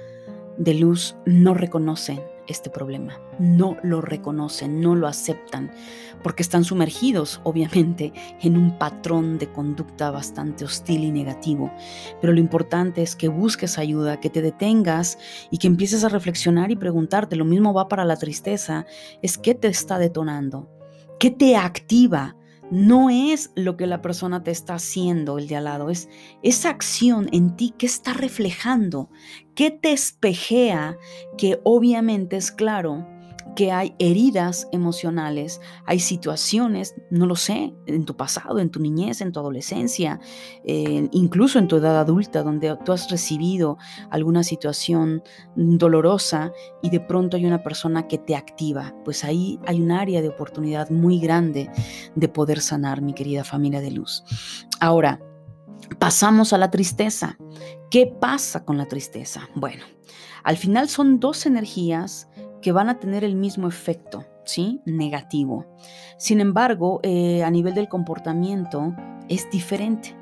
de 0.56 0.74
luz, 0.74 1.16
no 1.26 1.54
reconocen 1.54 2.20
este 2.52 2.70
problema. 2.70 3.20
No 3.38 3.76
lo 3.82 4.00
reconocen, 4.00 4.80
no 4.80 4.94
lo 4.94 5.08
aceptan, 5.08 5.70
porque 6.22 6.42
están 6.42 6.64
sumergidos, 6.64 7.40
obviamente, 7.44 8.12
en 8.40 8.56
un 8.56 8.78
patrón 8.78 9.38
de 9.38 9.50
conducta 9.50 10.10
bastante 10.10 10.64
hostil 10.64 11.04
y 11.04 11.10
negativo. 11.10 11.72
Pero 12.20 12.32
lo 12.32 12.40
importante 12.40 13.02
es 13.02 13.16
que 13.16 13.28
busques 13.28 13.78
ayuda, 13.78 14.20
que 14.20 14.30
te 14.30 14.42
detengas 14.42 15.18
y 15.50 15.58
que 15.58 15.66
empieces 15.66 16.04
a 16.04 16.08
reflexionar 16.08 16.70
y 16.70 16.76
preguntarte. 16.76 17.36
Lo 17.36 17.44
mismo 17.44 17.74
va 17.74 17.88
para 17.88 18.04
la 18.04 18.16
tristeza, 18.16 18.86
es 19.22 19.38
qué 19.38 19.54
te 19.54 19.68
está 19.68 19.98
detonando, 19.98 20.70
qué 21.18 21.30
te 21.30 21.56
activa 21.56 22.36
no 22.72 23.10
es 23.10 23.52
lo 23.54 23.76
que 23.76 23.86
la 23.86 24.00
persona 24.00 24.42
te 24.42 24.50
está 24.50 24.76
haciendo 24.76 25.36
el 25.36 25.46
de 25.46 25.56
al 25.56 25.64
lado, 25.64 25.90
es 25.90 26.08
esa 26.42 26.70
acción 26.70 27.28
en 27.30 27.54
ti 27.54 27.74
que 27.76 27.84
está 27.84 28.14
reflejando, 28.14 29.10
que 29.54 29.70
te 29.70 29.92
espejea, 29.92 30.96
que 31.36 31.60
obviamente 31.64 32.36
es 32.36 32.50
claro 32.50 33.06
que 33.56 33.72
hay 33.72 33.94
heridas 33.98 34.68
emocionales, 34.72 35.60
hay 35.86 36.00
situaciones, 36.00 36.94
no 37.10 37.26
lo 37.26 37.36
sé, 37.36 37.74
en 37.86 38.04
tu 38.04 38.16
pasado, 38.16 38.58
en 38.58 38.70
tu 38.70 38.80
niñez, 38.80 39.20
en 39.20 39.32
tu 39.32 39.40
adolescencia, 39.40 40.20
incluso 40.64 41.58
en 41.58 41.68
tu 41.68 41.76
edad 41.76 41.98
adulta, 41.98 42.42
donde 42.42 42.76
tú 42.84 42.92
has 42.92 43.10
recibido 43.10 43.78
alguna 44.10 44.42
situación 44.42 45.22
dolorosa 45.56 46.52
y 46.82 46.90
de 46.90 47.00
pronto 47.00 47.36
hay 47.36 47.46
una 47.46 47.62
persona 47.62 48.08
que 48.08 48.18
te 48.18 48.36
activa. 48.36 48.94
Pues 49.04 49.24
ahí 49.24 49.58
hay 49.66 49.80
un 49.80 49.92
área 49.92 50.22
de 50.22 50.28
oportunidad 50.28 50.90
muy 50.90 51.20
grande 51.20 51.70
de 52.14 52.28
poder 52.28 52.60
sanar, 52.60 53.02
mi 53.02 53.12
querida 53.12 53.44
familia 53.44 53.80
de 53.80 53.90
luz. 53.90 54.24
Ahora, 54.80 55.20
pasamos 55.98 56.52
a 56.52 56.58
la 56.58 56.70
tristeza. 56.70 57.36
¿Qué 57.90 58.06
pasa 58.06 58.64
con 58.64 58.78
la 58.78 58.86
tristeza? 58.86 59.48
Bueno, 59.54 59.84
al 60.44 60.56
final 60.56 60.88
son 60.88 61.20
dos 61.20 61.44
energías 61.44 62.28
que 62.62 62.72
van 62.72 62.88
a 62.88 62.98
tener 62.98 63.24
el 63.24 63.34
mismo 63.34 63.68
efecto, 63.68 64.24
¿sí? 64.44 64.80
Negativo. 64.86 65.66
Sin 66.16 66.40
embargo, 66.40 67.00
eh, 67.02 67.42
a 67.42 67.50
nivel 67.50 67.74
del 67.74 67.88
comportamiento 67.88 68.94
es 69.28 69.50
diferente. 69.50 70.16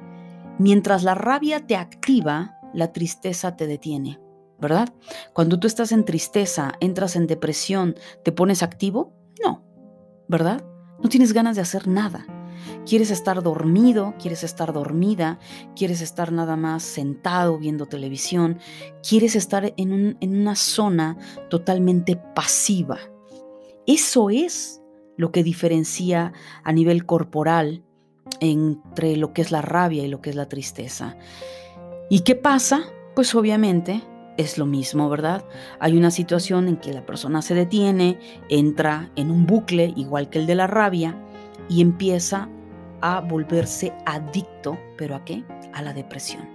Mientras 0.58 1.04
la 1.04 1.14
rabia 1.14 1.66
te 1.66 1.76
activa, 1.76 2.58
la 2.74 2.92
tristeza 2.92 3.56
te 3.56 3.66
detiene, 3.66 4.18
¿verdad? 4.58 4.88
Cuando 5.32 5.60
tú 5.60 5.66
estás 5.66 5.92
en 5.92 6.04
tristeza, 6.04 6.72
entras 6.80 7.16
en 7.16 7.26
depresión, 7.26 7.94
¿te 8.24 8.32
pones 8.32 8.62
activo? 8.62 9.12
No, 9.42 9.64
¿verdad? 10.28 10.64
No 11.02 11.08
tienes 11.08 11.32
ganas 11.32 11.56
de 11.56 11.62
hacer 11.62 11.88
nada. 11.88 12.26
Quieres 12.86 13.10
estar 13.10 13.42
dormido, 13.42 14.14
quieres 14.20 14.44
estar 14.44 14.72
dormida, 14.72 15.38
quieres 15.76 16.00
estar 16.00 16.32
nada 16.32 16.56
más 16.56 16.82
sentado 16.82 17.58
viendo 17.58 17.86
televisión, 17.86 18.58
quieres 19.06 19.36
estar 19.36 19.72
en, 19.76 20.16
una 20.20 20.56
zona 20.56 21.16
totalmente 21.48 22.16
pasiva. 22.16 22.98
Eso 23.86 24.30
es 24.30 24.82
lo 25.16 25.32
que 25.32 25.42
diferencia 25.42 26.32
a 26.64 26.72
nivel 26.72 27.06
corporal 27.06 27.84
entre 28.40 29.16
lo 29.16 29.32
que 29.32 29.42
es 29.42 29.50
la 29.50 29.62
rabia 29.62 30.04
y 30.04 30.08
lo 30.08 30.20
que 30.20 30.30
es 30.30 30.36
la 30.36 30.48
tristeza. 30.48 31.16
¿Y 32.08 32.20
qué 32.20 32.34
pasa? 32.34 32.84
Pues 33.14 33.34
obviamente 33.34 34.02
es 34.36 34.58
lo 34.58 34.66
mismo, 34.66 35.08
¿verdad? 35.08 35.44
Hay 35.80 35.96
una 35.96 36.10
situación 36.10 36.68
en 36.68 36.76
que 36.76 36.92
la 36.92 37.04
persona 37.04 37.42
se 37.42 37.54
detiene, 37.54 38.18
entra 38.48 39.10
en 39.16 39.30
un 39.30 39.46
bucle 39.46 39.92
igual 39.96 40.30
que 40.30 40.38
el 40.38 40.46
de 40.46 40.54
la 40.54 40.66
rabia 40.66 41.16
y 41.70 41.80
empieza 41.80 42.48
a 43.00 43.20
volverse 43.20 43.94
adicto, 44.04 44.78
pero 44.98 45.14
¿a 45.16 45.24
qué? 45.24 45.44
A 45.72 45.80
la 45.80 45.94
depresión. 45.94 46.46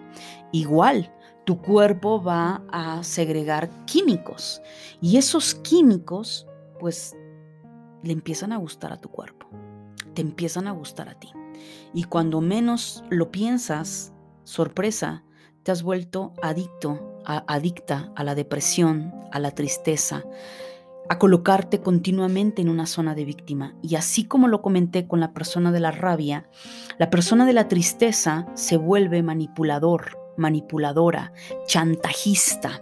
Igual, 0.52 1.12
tu 1.46 1.62
cuerpo 1.62 2.22
va 2.22 2.62
a 2.72 3.04
segregar 3.04 3.70
químicos 3.86 4.62
y 5.02 5.18
esos 5.18 5.56
químicos 5.56 6.48
pues 6.80 7.16
le 8.04 8.14
empiezan 8.14 8.52
a 8.52 8.58
gustar 8.58 8.94
a 8.94 9.02
tu 9.02 9.10
cuerpo, 9.10 9.48
te 10.14 10.22
empiezan 10.22 10.68
a 10.68 10.72
gustar 10.72 11.10
a 11.10 11.20
ti. 11.20 11.32
Y 11.94 12.04
cuando 12.04 12.42
menos 12.42 13.04
lo 13.10 13.32
piensas, 13.32 14.14
sorpresa, 14.44 15.24
te 15.64 15.72
has 15.72 15.82
vuelto 15.82 16.34
adicto, 16.44 17.20
adicta 17.26 18.12
a 18.16 18.24
la 18.24 18.36
depresión, 18.36 19.14
a 19.32 19.40
la 19.40 19.52
tristeza, 19.52 20.24
a 21.08 21.20
colocarte 21.20 21.82
continuamente 21.82 22.62
en 22.62 22.70
una 22.70 22.86
zona 22.86 23.16
de 23.16 23.26
víctima. 23.26 23.76
Y 23.82 23.96
así 23.96 24.26
como 24.26 24.48
lo 24.48 24.62
comenté 24.62 25.08
con 25.08 25.20
la 25.20 25.34
persona 25.34 25.72
de 25.72 25.80
la 25.80 25.92
rabia, 25.92 26.50
la 26.98 27.10
persona 27.10 27.46
de 27.46 27.54
la 27.54 27.68
tristeza 27.68 28.48
se 28.56 28.78
vuelve 28.78 29.22
manipulador, 29.24 30.18
manipuladora, 30.38 31.32
chantajista. 31.68 32.82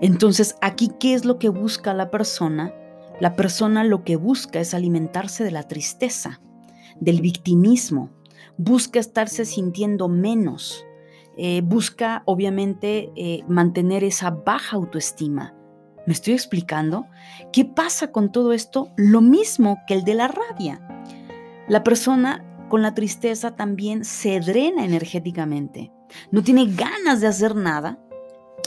Entonces, 0.00 0.56
aquí, 0.60 0.90
¿qué 0.98 1.14
es 1.14 1.24
lo 1.24 1.38
que 1.38 1.48
busca 1.48 1.94
la 1.94 2.10
persona? 2.10 2.74
La 3.20 3.36
persona 3.36 3.84
lo 3.84 4.02
que 4.02 4.16
busca 4.16 4.60
es 4.60 4.74
alimentarse 4.74 5.44
de 5.44 5.50
la 5.50 5.64
tristeza, 5.64 6.40
del 7.00 7.20
victimismo, 7.20 8.10
busca 8.56 8.98
estarse 8.98 9.44
sintiendo 9.44 10.08
menos, 10.08 10.86
eh, 11.36 11.60
busca 11.62 12.22
obviamente 12.24 13.12
eh, 13.14 13.44
mantener 13.46 14.04
esa 14.04 14.30
baja 14.30 14.76
autoestima 14.76 15.54
¿Me 16.10 16.14
estoy 16.14 16.34
explicando? 16.34 17.06
¿Qué 17.52 17.64
pasa 17.64 18.10
con 18.10 18.32
todo 18.32 18.52
esto? 18.52 18.90
Lo 18.96 19.20
mismo 19.20 19.78
que 19.86 19.94
el 19.94 20.02
de 20.02 20.14
la 20.14 20.26
rabia. 20.26 20.80
La 21.68 21.84
persona 21.84 22.44
con 22.68 22.82
la 22.82 22.96
tristeza 22.96 23.54
también 23.54 24.04
se 24.04 24.40
drena 24.40 24.84
energéticamente. 24.84 25.92
No 26.32 26.42
tiene 26.42 26.66
ganas 26.66 27.20
de 27.20 27.28
hacer 27.28 27.54
nada. 27.54 28.00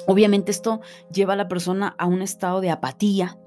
Obviamente 0.07 0.51
esto 0.51 0.79
lleva 1.11 1.33
a 1.33 1.35
la 1.35 1.49
persona 1.49 1.93
a 1.97 2.05
un 2.05 2.21
estado 2.21 2.61
de 2.61 2.69
apatía, 2.69 3.37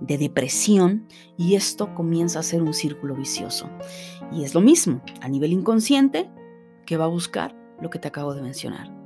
de 0.00 0.16
depresión 0.16 1.08
y 1.36 1.56
esto 1.56 1.92
comienza 1.92 2.38
a 2.38 2.44
ser 2.44 2.62
un 2.62 2.72
círculo 2.72 3.16
vicioso. 3.16 3.68
Y 4.30 4.44
es 4.44 4.54
lo 4.54 4.60
mismo, 4.60 5.02
a 5.22 5.28
nivel 5.28 5.52
inconsciente, 5.52 6.30
que 6.86 6.96
va 6.96 7.06
a 7.06 7.08
buscar 7.08 7.56
lo 7.80 7.90
que 7.90 7.98
te 7.98 8.06
acabo 8.06 8.32
de 8.32 8.42
mencionar 8.42 8.99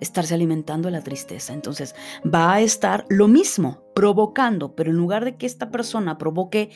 estarse 0.00 0.34
alimentando 0.34 0.90
la 0.90 1.02
tristeza. 1.02 1.52
Entonces 1.52 1.94
va 2.24 2.54
a 2.54 2.60
estar 2.60 3.04
lo 3.08 3.28
mismo, 3.28 3.82
provocando, 3.94 4.74
pero 4.74 4.90
en 4.90 4.96
lugar 4.96 5.24
de 5.24 5.36
que 5.36 5.46
esta 5.46 5.70
persona 5.70 6.18
provoque 6.18 6.70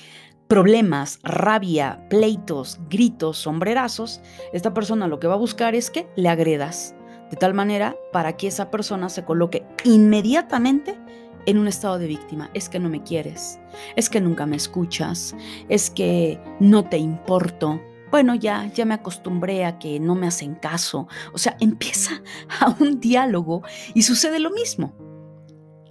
problemas, 0.49 1.21
rabia, 1.23 2.07
pleitos, 2.11 2.79
gritos, 2.91 3.39
sombrerazos, 3.39 4.21
esta 4.53 4.75
persona 4.75 5.09
lo 5.09 5.19
que 5.19 5.27
va 5.27 5.35
a 5.35 5.39
buscar 5.39 5.75
es 5.75 5.91
que 5.91 6.07
le 6.17 6.29
agredas, 6.29 6.95
de 7.31 7.37
tal 7.37 7.55
manera 7.55 7.97
para 8.13 8.37
que 8.37 8.47
esa 8.47 8.71
persona 8.71 9.09
se 9.09 9.25
coloque 9.25 9.67
inmediatamente 9.85 10.99
en 11.47 11.59
un 11.59 11.69
estado 11.69 11.99
de 11.99 12.07
víctima. 12.07 12.51
Es 12.55 12.69
que 12.69 12.79
no 12.79 12.89
me 12.89 13.03
quieres, 13.03 13.59
es 13.97 14.09
que 14.09 14.21
nunca 14.21 14.47
me 14.47 14.57
escuchas, 14.57 15.35
es 15.69 15.91
que 15.91 16.39
no 16.61 16.85
te 16.85 16.99
importo, 16.99 17.81
bueno, 18.14 18.37
ya, 18.37 18.70
ya 18.72 18.85
me 18.85 18.94
acostumbré 18.94 19.64
a 19.64 19.81
que 19.81 19.98
no 19.98 20.14
me 20.14 20.29
hacen 20.29 20.55
caso. 20.55 21.09
O 21.33 21.38
sea, 21.38 21.57
empieza 21.59 22.22
a 22.61 22.70
un 22.79 23.00
diálogo 23.00 23.62
y 23.92 24.03
sucede 24.03 24.38
lo 24.38 24.53
mismo. 24.53 24.94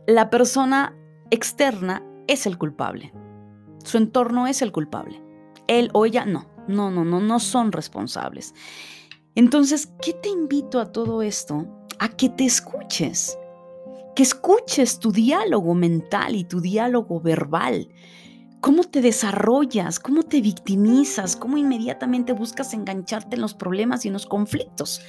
La 0.07 0.29
persona 0.29 0.95
externa 1.31 2.01
es 2.27 2.45
el 2.45 2.57
culpable. 2.57 3.12
Su 3.83 3.97
entorno 3.97 4.47
es 4.47 4.62
el 4.62 4.71
culpable. 4.71 5.21
Él 5.67 5.89
o 5.91 6.05
ella 6.05 6.23
no, 6.23 6.47
no, 6.65 6.91
no, 6.91 7.03
no, 7.03 7.19
no 7.19 7.39
son 7.41 7.73
responsables. 7.73 8.55
Entonces, 9.36 9.91
¿qué 10.01 10.13
te 10.13 10.29
invito 10.29 10.79
a 10.79 10.93
todo 10.93 11.23
esto? 11.23 11.67
A 11.99 12.07
que 12.07 12.29
te 12.29 12.45
escuches, 12.45 13.38
que 14.15 14.23
escuches 14.23 14.97
tu 14.97 15.12
diálogo 15.12 15.73
mental 15.73 16.38
y 16.38 16.45
tu 16.45 16.62
diálogo 16.62 17.19
verbal. 17.19 17.89
¿Cómo 18.63 18.86
te 18.86 19.02
desarrollas? 19.02 19.99
¿Cómo 19.99 20.23
te 20.23 20.39
victimizas? 20.39 21.36
¿Cómo 21.36 21.58
inmediatamente 21.58 22.32
buscas 22.32 22.73
engancharte 22.73 23.36
en 23.36 23.41
los 23.41 23.54
problemas 23.54 24.06
y 24.06 24.08
en 24.08 24.13
los 24.13 24.26
conflictos? 24.26 25.02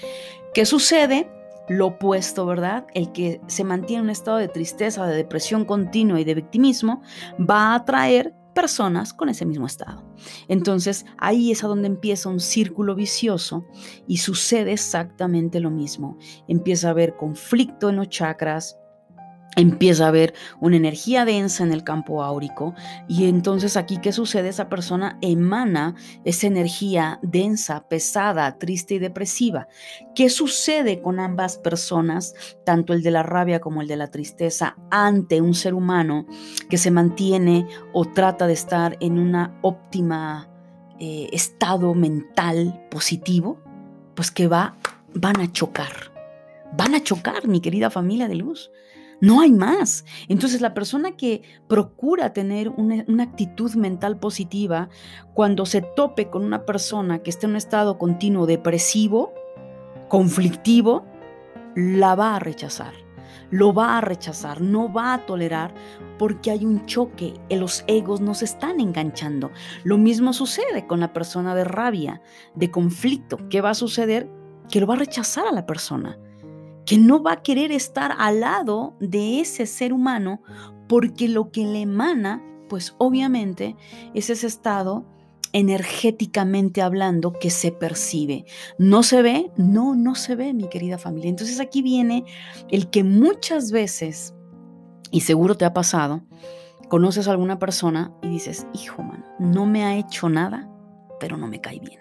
¿Qué 0.55 0.67
sucede? 0.67 1.31
Lo 1.69 1.87
opuesto, 1.87 2.47
¿verdad? 2.47 2.85
El 2.95 3.13
que 3.13 3.41
se 3.47 3.63
mantiene 3.63 4.01
en 4.01 4.05
un 4.07 4.11
estado 4.11 4.39
de 4.39 4.49
tristeza, 4.49 5.07
de 5.07 5.15
depresión 5.15 5.65
continua 5.65 6.21
y 6.21 6.25
de 6.25 6.35
victimismo 6.35 7.01
va 7.39 7.69
a 7.69 7.75
atraer 7.77 8.35
personas 8.57 9.15
con 9.15 9.29
ese 9.29 9.47
mismo 9.47 9.67
estado. 9.67 10.03
Entonces 10.49 11.07
ahí 11.17 11.53
es 11.53 11.63
a 11.63 11.69
donde 11.69 11.87
empieza 11.87 12.31
un 12.31 12.41
círculo 12.41 12.97
vicioso 12.97 13.69
y 14.09 14.17
sucede 14.17 14.73
exactamente 14.73 15.61
lo 15.61 15.71
mismo. 15.71 16.19
Empieza 16.49 16.89
a 16.89 16.91
haber 16.91 17.15
conflicto 17.15 17.89
en 17.89 17.97
los 17.97 18.09
chakras, 18.09 18.81
empieza 19.57 20.05
a 20.05 20.09
haber 20.09 20.35
una 20.61 20.77
energía 20.77 21.25
densa 21.25 21.65
en 21.65 21.73
el 21.73 21.85
campo 21.85 22.23
áurico 22.23 22.75
y 23.09 23.29
entonces 23.29 23.77
aquí 23.77 23.99
qué 23.99 24.13
sucede 24.13 24.49
esa 24.49 24.69
persona 24.69 25.19
emana 25.21 25.95
esa 26.25 26.47
energía 26.47 27.19
densa, 27.23 27.87
pesada, 27.89 28.59
triste 28.59 28.95
y 28.95 28.99
depresiva. 28.99 29.69
¿Qué 30.15 30.31
sucede 30.31 31.01
con 31.01 31.21
ambas 31.21 31.59
personas, 31.59 32.35
tanto 32.65 32.93
el 32.93 33.03
de 33.03 33.11
la 33.11 33.23
rabia 33.23 33.61
como 33.61 33.83
el 33.83 33.89
de 33.89 33.97
la 33.97 34.11
tristeza 34.11 34.77
ante 34.91 35.41
un 35.41 35.55
ser 35.55 35.75
humano 35.75 36.27
que 36.69 36.79
se 36.79 36.91
mantiene 36.91 37.67
o 37.93 38.05
trata 38.05 38.47
de 38.47 38.53
estar 38.53 38.97
en 39.01 39.19
una 39.19 39.59
óptima 39.63 40.49
eh, 40.99 41.29
estado 41.33 41.95
mental 41.95 42.87
positivo? 42.91 43.61
Pues 44.15 44.31
que 44.31 44.47
va 44.47 44.77
van 45.15 45.41
a 45.41 45.51
chocar. 45.51 46.13
Van 46.77 46.95
a 46.95 47.03
chocar, 47.03 47.47
mi 47.47 47.61
querida 47.61 47.91
familia 47.91 48.29
de 48.29 48.35
luz. 48.35 48.71
No 49.25 49.41
hay 49.41 49.53
más. 49.53 50.05
Entonces 50.29 50.61
la 50.61 50.75
persona 50.75 51.13
que 51.13 51.41
procura 51.67 52.35
tener 52.35 52.69
una, 52.69 53.23
actitud 53.23 53.75
mental 53.75 54.19
positiva, 54.19 54.91
cuando 55.33 55.65
se 55.65 55.81
tope 55.81 56.29
con 56.29 56.45
una 56.45 56.67
persona 56.67 57.21
que 57.21 57.31
esté 57.31 57.47
en 57.47 57.53
un 57.53 57.57
estado 57.57 57.97
continuo 57.97 58.45
depresivo, 58.45 59.33
conflictivo, 60.09 61.07
la 61.75 62.15
va 62.15 62.37
a 62.37 62.39
rechazar. 62.39 62.93
Lo 63.49 63.73
va 63.73 63.97
a 63.97 64.03
rechazar, 64.03 64.61
no 64.61 64.93
va 64.93 65.15
a 65.15 65.25
tolerar 65.25 65.73
porque 66.19 66.51
hay 66.51 66.67
un 66.67 66.85
choque, 66.85 67.33
los 67.49 67.83
egos 67.87 68.21
nos 68.21 68.43
están 68.43 68.79
enganchando. 68.79 69.53
Lo 69.85 69.97
mismo 69.97 70.35
sucede 70.35 70.87
con 70.87 71.01
la 71.01 71.15
persona 71.15 71.55
de 71.55 71.65
rabia, 71.65 72.21
de 72.55 72.71
conflicto. 72.71 73.39
¿Qué 73.49 73.63
va 73.63 73.71
a 73.71 73.75
suceder? 73.75 74.29
Que 74.71 74.81
lo 74.81 74.87
va 74.87 74.95
a 74.95 74.99
rechazar 74.99 75.47
a 75.47 75.53
la 75.53 75.65
persona 75.65 76.19
que 76.87 76.99
no 76.99 77.23
va 77.23 77.33
a 77.33 77.43
querer 77.43 77.73
estar 77.73 78.15
al 78.19 78.41
lado 78.41 78.97
de 79.01 79.41
ese 79.41 79.67
ser 79.67 79.93
humano 79.93 80.43
porque 80.89 81.29
lo 81.29 81.51
que 81.51 81.65
le 81.65 81.83
emana, 81.83 82.43
pues 82.69 82.95
obviamente 82.99 83.77
es 84.15 84.31
ese 84.31 84.47
estado 84.47 85.05
energéticamente 85.53 86.83
hablando 86.83 87.33
que 87.33 87.49
se 87.49 87.71
percibe. 87.71 88.45
¿No 88.77 89.05
se 89.05 89.23
ve? 89.23 89.53
No, 89.57 89.95
no 89.95 90.17
se 90.17 90.35
ve, 90.35 90.53
mi 90.53 90.69
querida 90.69 90.99
familia. 90.99 91.31
Entonces 91.31 91.61
aquí 91.61 91.81
viene 91.81 92.25
el 92.71 92.91
que 92.91 93.05
muchas 93.05 93.71
veces, 93.71 94.35
y 95.13 95.21
seguro 95.21 95.57
te 95.57 95.65
ha 95.65 95.73
pasado, 95.73 96.23
conoces 96.89 97.29
a 97.29 97.31
alguna 97.31 97.61
persona 97.61 98.13
y 98.21 98.29
dices, 98.29 98.67
hijo, 98.75 99.03
mano, 99.03 99.25
no 99.39 99.65
me 99.65 99.85
ha 99.85 99.97
hecho 99.97 100.29
nada, 100.29 100.69
pero 101.21 101.37
no 101.37 101.47
me 101.47 101.61
cae 101.61 101.79
bien. 101.79 102.01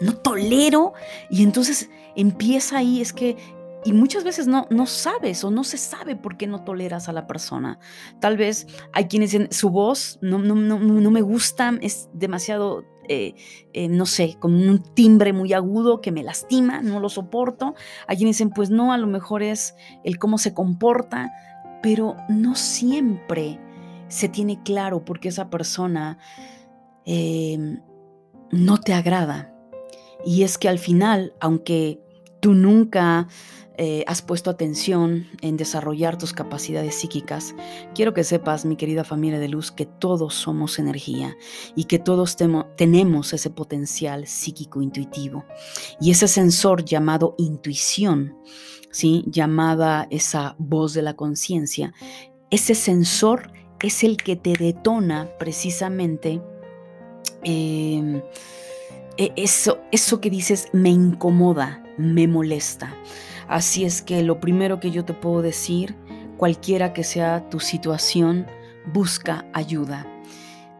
No 0.00 0.14
tolero. 0.14 0.92
Y 1.30 1.42
entonces 1.42 1.88
empieza 2.14 2.78
ahí, 2.78 3.00
es 3.00 3.14
que 3.14 3.36
y 3.84 3.92
muchas 3.92 4.24
veces 4.24 4.46
no, 4.46 4.66
no 4.70 4.86
sabes 4.86 5.44
o 5.44 5.50
no 5.50 5.62
se 5.62 5.76
sabe 5.76 6.16
por 6.16 6.36
qué 6.36 6.46
no 6.46 6.64
toleras 6.64 7.08
a 7.08 7.12
la 7.12 7.26
persona. 7.26 7.78
Tal 8.18 8.36
vez 8.36 8.66
hay 8.92 9.06
quienes 9.06 9.32
dicen, 9.32 9.48
su 9.50 9.70
voz 9.70 10.18
no, 10.22 10.38
no, 10.38 10.54
no, 10.54 10.78
no 10.78 11.10
me 11.10 11.20
gusta, 11.20 11.74
es 11.82 12.08
demasiado, 12.14 12.84
eh, 13.08 13.34
eh, 13.74 13.88
no 13.88 14.06
sé, 14.06 14.36
con 14.40 14.54
un 14.54 14.82
timbre 14.94 15.34
muy 15.34 15.52
agudo 15.52 16.00
que 16.00 16.12
me 16.12 16.22
lastima, 16.22 16.80
no 16.80 16.98
lo 16.98 17.10
soporto. 17.10 17.74
Hay 18.06 18.16
quienes 18.16 18.36
dicen, 18.36 18.50
pues 18.50 18.70
no, 18.70 18.92
a 18.92 18.98
lo 18.98 19.06
mejor 19.06 19.42
es 19.42 19.74
el 20.02 20.18
cómo 20.18 20.38
se 20.38 20.54
comporta, 20.54 21.30
pero 21.82 22.16
no 22.30 22.54
siempre 22.54 23.60
se 24.08 24.30
tiene 24.30 24.62
claro 24.62 25.04
por 25.04 25.20
qué 25.20 25.28
esa 25.28 25.50
persona 25.50 26.18
eh, 27.04 27.78
no 28.50 28.80
te 28.80 28.94
agrada. 28.94 29.54
Y 30.24 30.42
es 30.42 30.56
que 30.56 30.70
al 30.70 30.78
final, 30.78 31.34
aunque 31.38 32.00
tú 32.40 32.54
nunca 32.54 33.28
eh, 33.76 34.04
has 34.06 34.22
puesto 34.22 34.50
atención 34.50 35.26
en 35.40 35.56
desarrollar 35.56 36.16
tus 36.16 36.32
capacidades 36.32 36.94
psíquicas, 36.94 37.56
quiero 37.92 38.14
que 38.14 38.22
sepas, 38.22 38.64
mi 38.64 38.76
querida 38.76 39.02
familia 39.02 39.40
de 39.40 39.48
luz, 39.48 39.72
que 39.72 39.84
todos 39.84 40.34
somos 40.34 40.78
energía 40.78 41.36
y 41.74 41.84
que 41.84 41.98
todos 41.98 42.36
tenemos 42.76 43.32
ese 43.32 43.50
potencial 43.50 44.28
psíquico 44.28 44.80
intuitivo. 44.80 45.44
Y 46.00 46.12
ese 46.12 46.28
sensor 46.28 46.84
llamado 46.84 47.34
intuición, 47.36 48.36
¿sí? 48.92 49.24
llamada 49.26 50.06
esa 50.10 50.54
voz 50.58 50.94
de 50.94 51.02
la 51.02 51.14
conciencia, 51.14 51.92
ese 52.50 52.76
sensor 52.76 53.50
es 53.82 54.04
el 54.04 54.16
que 54.18 54.36
te 54.36 54.52
detona 54.52 55.30
precisamente. 55.38 56.40
Em, 57.42 58.22
e-, 59.16 59.32
eso, 59.34 59.78
eso 59.90 60.20
que 60.20 60.30
dices 60.30 60.68
me 60.72 60.90
incomoda, 60.90 61.82
me 61.98 62.28
molesta. 62.28 62.96
Así 63.48 63.84
es 63.84 64.02
que 64.02 64.22
lo 64.22 64.40
primero 64.40 64.80
que 64.80 64.90
yo 64.90 65.04
te 65.04 65.14
puedo 65.14 65.42
decir, 65.42 65.96
cualquiera 66.36 66.92
que 66.92 67.04
sea 67.04 67.48
tu 67.50 67.60
situación, 67.60 68.46
busca 68.92 69.46
ayuda. 69.52 70.06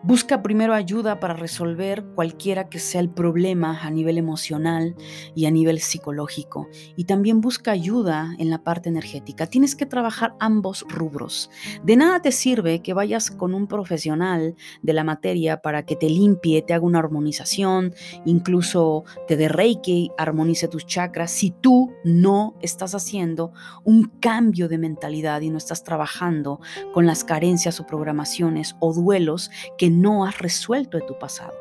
Busca 0.06 0.42
primero 0.42 0.74
ayuda 0.74 1.18
para 1.18 1.32
resolver 1.32 2.04
cualquiera 2.14 2.68
que 2.68 2.78
sea 2.78 3.00
el 3.00 3.08
problema 3.08 3.80
a 3.80 3.88
nivel 3.88 4.18
emocional 4.18 4.94
y 5.34 5.46
a 5.46 5.50
nivel 5.50 5.80
psicológico. 5.80 6.68
Y 6.94 7.04
también 7.04 7.40
busca 7.40 7.70
ayuda 7.70 8.34
en 8.38 8.50
la 8.50 8.62
parte 8.62 8.90
energética. 8.90 9.46
Tienes 9.46 9.74
que 9.74 9.86
trabajar 9.86 10.34
ambos 10.40 10.84
rubros. 10.90 11.48
De 11.84 11.96
nada 11.96 12.20
te 12.20 12.32
sirve 12.32 12.82
que 12.82 12.92
vayas 12.92 13.30
con 13.30 13.54
un 13.54 13.66
profesional 13.66 14.56
de 14.82 14.92
la 14.92 15.04
materia 15.04 15.62
para 15.62 15.86
que 15.86 15.96
te 15.96 16.10
limpie, 16.10 16.60
te 16.60 16.74
haga 16.74 16.84
una 16.84 16.98
armonización, 16.98 17.94
incluso 18.26 19.04
te 19.26 19.38
dé 19.38 19.48
reiki, 19.48 20.10
armonice 20.18 20.68
tus 20.68 20.84
chakras, 20.84 21.30
si 21.30 21.50
tú 21.50 21.94
no 22.04 22.58
estás 22.60 22.94
haciendo 22.94 23.54
un 23.84 24.12
cambio 24.20 24.68
de 24.68 24.76
mentalidad 24.76 25.40
y 25.40 25.48
no 25.48 25.56
estás 25.56 25.82
trabajando 25.82 26.60
con 26.92 27.06
las 27.06 27.24
carencias 27.24 27.80
o 27.80 27.86
programaciones 27.86 28.76
o 28.80 28.92
duelos 28.92 29.50
que 29.78 29.93
no 30.00 30.24
has 30.24 30.38
resuelto 30.38 30.98
de 30.98 31.06
tu 31.06 31.18
pasado. 31.18 31.54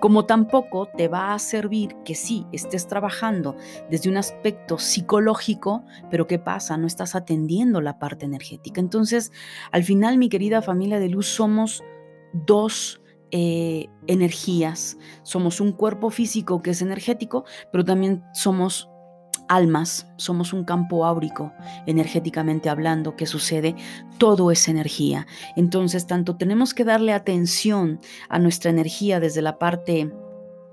Como 0.00 0.24
tampoco 0.24 0.88
te 0.96 1.08
va 1.08 1.34
a 1.34 1.38
servir 1.38 1.96
que 2.04 2.14
sí 2.14 2.46
estés 2.52 2.86
trabajando 2.86 3.56
desde 3.90 4.10
un 4.10 4.16
aspecto 4.16 4.78
psicológico, 4.78 5.84
pero 6.10 6.26
¿qué 6.26 6.38
pasa? 6.38 6.76
No 6.76 6.86
estás 6.86 7.14
atendiendo 7.14 7.80
la 7.80 7.98
parte 7.98 8.26
energética. 8.26 8.80
Entonces, 8.80 9.32
al 9.72 9.84
final, 9.84 10.18
mi 10.18 10.28
querida 10.28 10.62
familia 10.62 10.98
de 10.98 11.08
luz, 11.08 11.26
somos 11.26 11.82
dos 12.32 13.00
eh, 13.30 13.88
energías. 14.06 14.96
Somos 15.22 15.60
un 15.60 15.72
cuerpo 15.72 16.10
físico 16.10 16.62
que 16.62 16.70
es 16.70 16.80
energético, 16.80 17.44
pero 17.70 17.84
también 17.84 18.24
somos 18.32 18.88
almas, 19.48 20.06
somos 20.16 20.52
un 20.52 20.64
campo 20.64 21.04
áurico, 21.04 21.52
energéticamente 21.86 22.68
hablando, 22.68 23.16
que 23.16 23.26
sucede, 23.26 23.74
todo 24.18 24.50
es 24.50 24.68
energía. 24.68 25.26
Entonces, 25.56 26.06
tanto 26.06 26.36
tenemos 26.36 26.74
que 26.74 26.84
darle 26.84 27.12
atención 27.12 28.00
a 28.28 28.38
nuestra 28.38 28.70
energía 28.70 29.20
desde 29.20 29.42
la 29.42 29.58
parte 29.58 30.12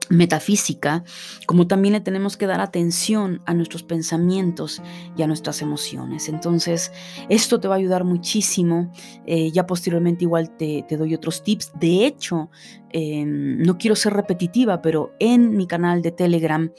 metafísica, 0.09 1.03
como 1.45 1.67
también 1.67 1.93
le 1.93 2.01
tenemos 2.01 2.37
que 2.37 2.47
dar 2.47 2.61
atención 2.61 3.41
a 3.45 3.53
nuestros 3.53 3.83
pensamientos 3.83 4.81
y 5.17 5.23
a 5.23 5.27
nuestras 5.27 5.61
emociones. 5.61 6.29
Entonces, 6.29 6.91
esto 7.29 7.59
te 7.59 7.67
va 7.67 7.75
a 7.75 7.77
ayudar 7.77 8.03
muchísimo. 8.03 8.91
Eh, 9.25 9.51
ya 9.51 9.65
posteriormente 9.65 10.23
igual 10.23 10.55
te, 10.55 10.85
doy 10.91 11.15
otros 11.15 11.43
tips. 11.43 11.71
De 11.79 12.05
hecho, 12.05 12.49
em, 12.89 13.61
no 13.61 13.77
quiero 13.77 13.95
ser 13.95 14.13
repetitiva, 14.13 14.81
pero 14.81 15.13
en 15.19 15.55
mi 15.55 15.67
canal 15.67 16.01
de 16.01 16.11
Telegram 16.11 16.71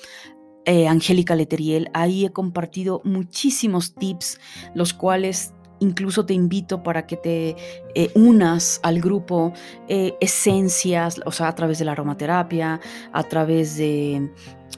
eh, 0.66 0.88
Angélica 0.88 1.34
Leteriel. 1.34 1.88
Ahí 1.94 2.26
he 2.26 2.30
compartido 2.30 3.00
muchísimos 3.04 3.94
tips, 3.94 4.38
los 4.74 4.92
cuales 4.92 5.54
incluso 5.78 6.24
te 6.24 6.34
invito 6.34 6.82
para 6.82 7.06
que 7.06 7.16
te 7.16 7.56
eh, 7.94 8.10
unas 8.14 8.80
al 8.82 9.00
grupo 9.00 9.52
eh, 9.88 10.14
Esencias, 10.20 11.20
o 11.24 11.32
sea, 11.32 11.48
a 11.48 11.54
través 11.54 11.78
de 11.78 11.84
la 11.84 11.92
aromaterapia, 11.92 12.80
a 13.12 13.22
través 13.24 13.76
de 13.76 14.30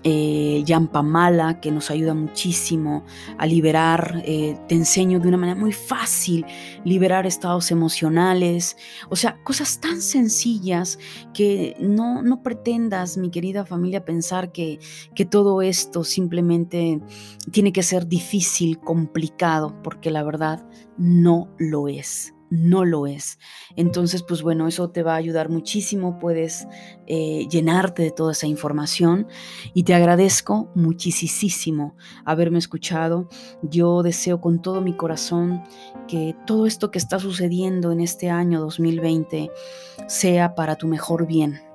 eh, 0.05 0.63
Yampamala, 0.65 1.61
que 1.61 1.71
nos 1.71 1.91
ayuda 1.91 2.15
muchísimo 2.15 3.05
a 3.37 3.47
liberar, 3.47 4.23
eh, 4.25 4.57
te 4.69 4.75
enseño 4.75 5.21
de 5.21 5.29
una 5.29 5.37
manera 5.37 5.59
muy 5.59 5.73
fácil, 5.73 6.47
liberar 6.85 7.27
estados 7.27 7.71
emocionales, 7.71 8.77
o 9.11 9.17
sea, 9.17 9.43
cosas 9.43 9.81
tan 9.81 10.01
sencillas 10.01 10.99
que 11.35 11.77
no, 11.81 12.23
no 12.23 12.43
pretendas, 12.43 13.17
mi 13.17 13.31
querida 13.31 13.65
familia, 13.65 14.05
pensar 14.05 14.53
que, 14.53 14.79
que 15.15 15.25
todo 15.25 15.63
esto 15.63 16.05
simplemente 16.05 17.01
tiene 17.51 17.73
que 17.73 17.83
ser 17.83 18.07
difícil, 18.07 18.79
complicado, 18.79 19.81
porque 19.83 20.11
la 20.11 20.23
verdad 20.23 20.67
no 20.97 21.49
lo 21.59 21.89
es 21.89 22.38
no 22.51 22.85
lo 22.85 23.07
es. 23.07 23.39
Entonces, 23.77 24.23
pues 24.23 24.43
bueno, 24.43 24.67
eso 24.69 24.91
te 24.91 25.03
va 25.03 25.15
a 25.15 25.17
ayudar 25.17 25.49
muchísimo, 25.49 26.19
puedes 26.19 26.67
eh, 27.07 27.47
llenarte 27.51 28.03
de 28.03 28.11
toda 28.11 28.33
esa 28.33 28.47
información 28.47 29.27
y 29.75 29.85
te 29.85 29.95
agradezco 29.95 30.71
muchísimo 30.75 31.97
haberme 32.25 32.59
escuchado. 32.59 33.29
Yo 33.63 34.03
deseo 34.03 34.41
con 34.41 34.63
todo 34.63 34.81
mi 34.81 34.95
corazón 34.95 35.63
que 36.07 36.35
todo 36.47 36.67
esto 36.67 36.91
que 36.91 36.99
está 36.99 37.19
sucediendo 37.19 37.93
en 37.93 38.01
este 38.01 38.31
año 38.31 38.61
2020 38.61 39.51
sea 40.07 40.55
para 40.55 40.77
tu 40.77 40.89
mejor 40.89 41.27
bien 41.27 41.68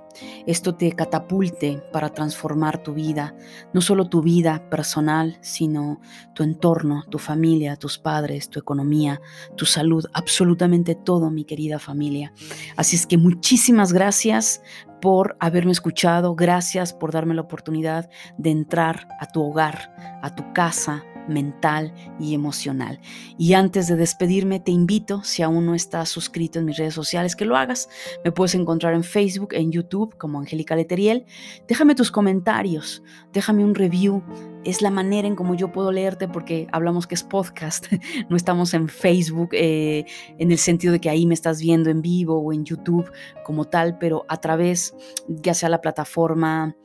esto 0.45 0.76
te 0.76 0.91
catapulte 0.93 1.82
para 1.91 2.10
transformar 2.10 2.82
tu 2.84 2.93
vida, 2.93 3.36
no 3.73 3.82
solo 3.82 4.10
tu 4.10 4.21
vida 4.21 4.69
personal, 4.69 5.38
sino 5.41 5.99
tu 6.34 6.43
entorno, 6.43 7.04
tu 7.10 7.19
familia, 7.19 7.76
tus 7.76 7.97
padres, 7.97 8.49
tu 8.49 8.60
economía, 8.60 9.21
tu 9.56 9.65
salud, 9.65 10.06
absolutamente 10.13 10.95
todo, 10.95 11.30
mi 11.30 11.45
querida 11.45 11.80
familia. 11.80 12.34
Así 12.76 12.95
es 12.95 13.08
que 13.08 13.17
muchísimas 13.17 13.93
gracias 13.93 14.62
por 15.02 15.36
haberme 15.39 15.73
escuchado, 15.73 16.34
gracias 16.34 16.93
por 16.93 17.12
darme 17.12 17.34
la 17.34 17.41
oportunidad 17.41 18.10
de 18.38 18.52
entrar 18.52 19.08
a 19.19 19.28
tu 19.28 19.43
hogar, 19.43 19.93
a 20.21 20.34
tu 20.34 20.54
casa, 20.54 21.04
mental 21.27 21.93
y 22.19 22.33
emocional. 22.33 22.99
Y 23.38 23.53
antes 23.53 23.88
de 23.88 23.95
despedirme, 23.95 24.59
te 24.59 24.71
invito, 24.71 25.23
si 25.23 25.41
aún 25.41 25.65
no 25.65 25.75
estás 25.75 26.09
suscrito 26.09 26.59
en 26.59 26.65
mis 26.65 26.77
redes 26.77 26.93
sociales, 26.93 27.36
que 27.36 27.45
lo 27.45 27.57
hagas. 27.57 27.89
Me 28.23 28.31
puedes 28.31 28.55
encontrar 28.55 28.93
en 28.93 29.03
Facebook, 29.03 29.53
en 29.53 29.71
YouTube 29.71 30.17
como 30.17 30.39
Angélica 30.39 30.75
Leteriel. 30.75 31.25
Déjame 31.67 31.95
tus 31.95 32.12
comentarios, 32.12 33.03
déjame 33.31 33.63
un 33.63 33.75
review. 33.75 34.23
Es 34.63 34.81
la 34.81 34.91
manera 34.91 35.27
en 35.27 35.36
cómo 35.36 35.55
yo 35.55 35.71
puedo 35.71 35.91
leerte 35.91 36.27
porque 36.27 36.67
hablamos 36.71 37.05
que 37.05 37.15
es 37.15 37.23
podcast, 37.23 37.88
no 38.29 38.38
estamos 38.38 38.73
en 38.73 38.88
Facebook 38.88 39.49
eh, 39.51 40.05
en 40.38 40.51
el 40.51 40.57
sentido 40.57 40.93
de 40.93 41.01
que 41.01 41.09
ahí 41.09 41.25
me 41.25 41.33
estás 41.33 41.62
viendo 41.62 41.89
en 41.89 42.01
vivo 42.01 42.39
o 42.39 42.53
en 42.53 42.63
YouTube 42.63 43.12
como 43.43 43.65
tal, 43.65 43.97
pero 43.97 44.25
a 44.29 44.38
través 44.38 44.95
ya 45.27 45.53
sea 45.53 45.69
la 45.69 45.81
plataforma 45.81 46.75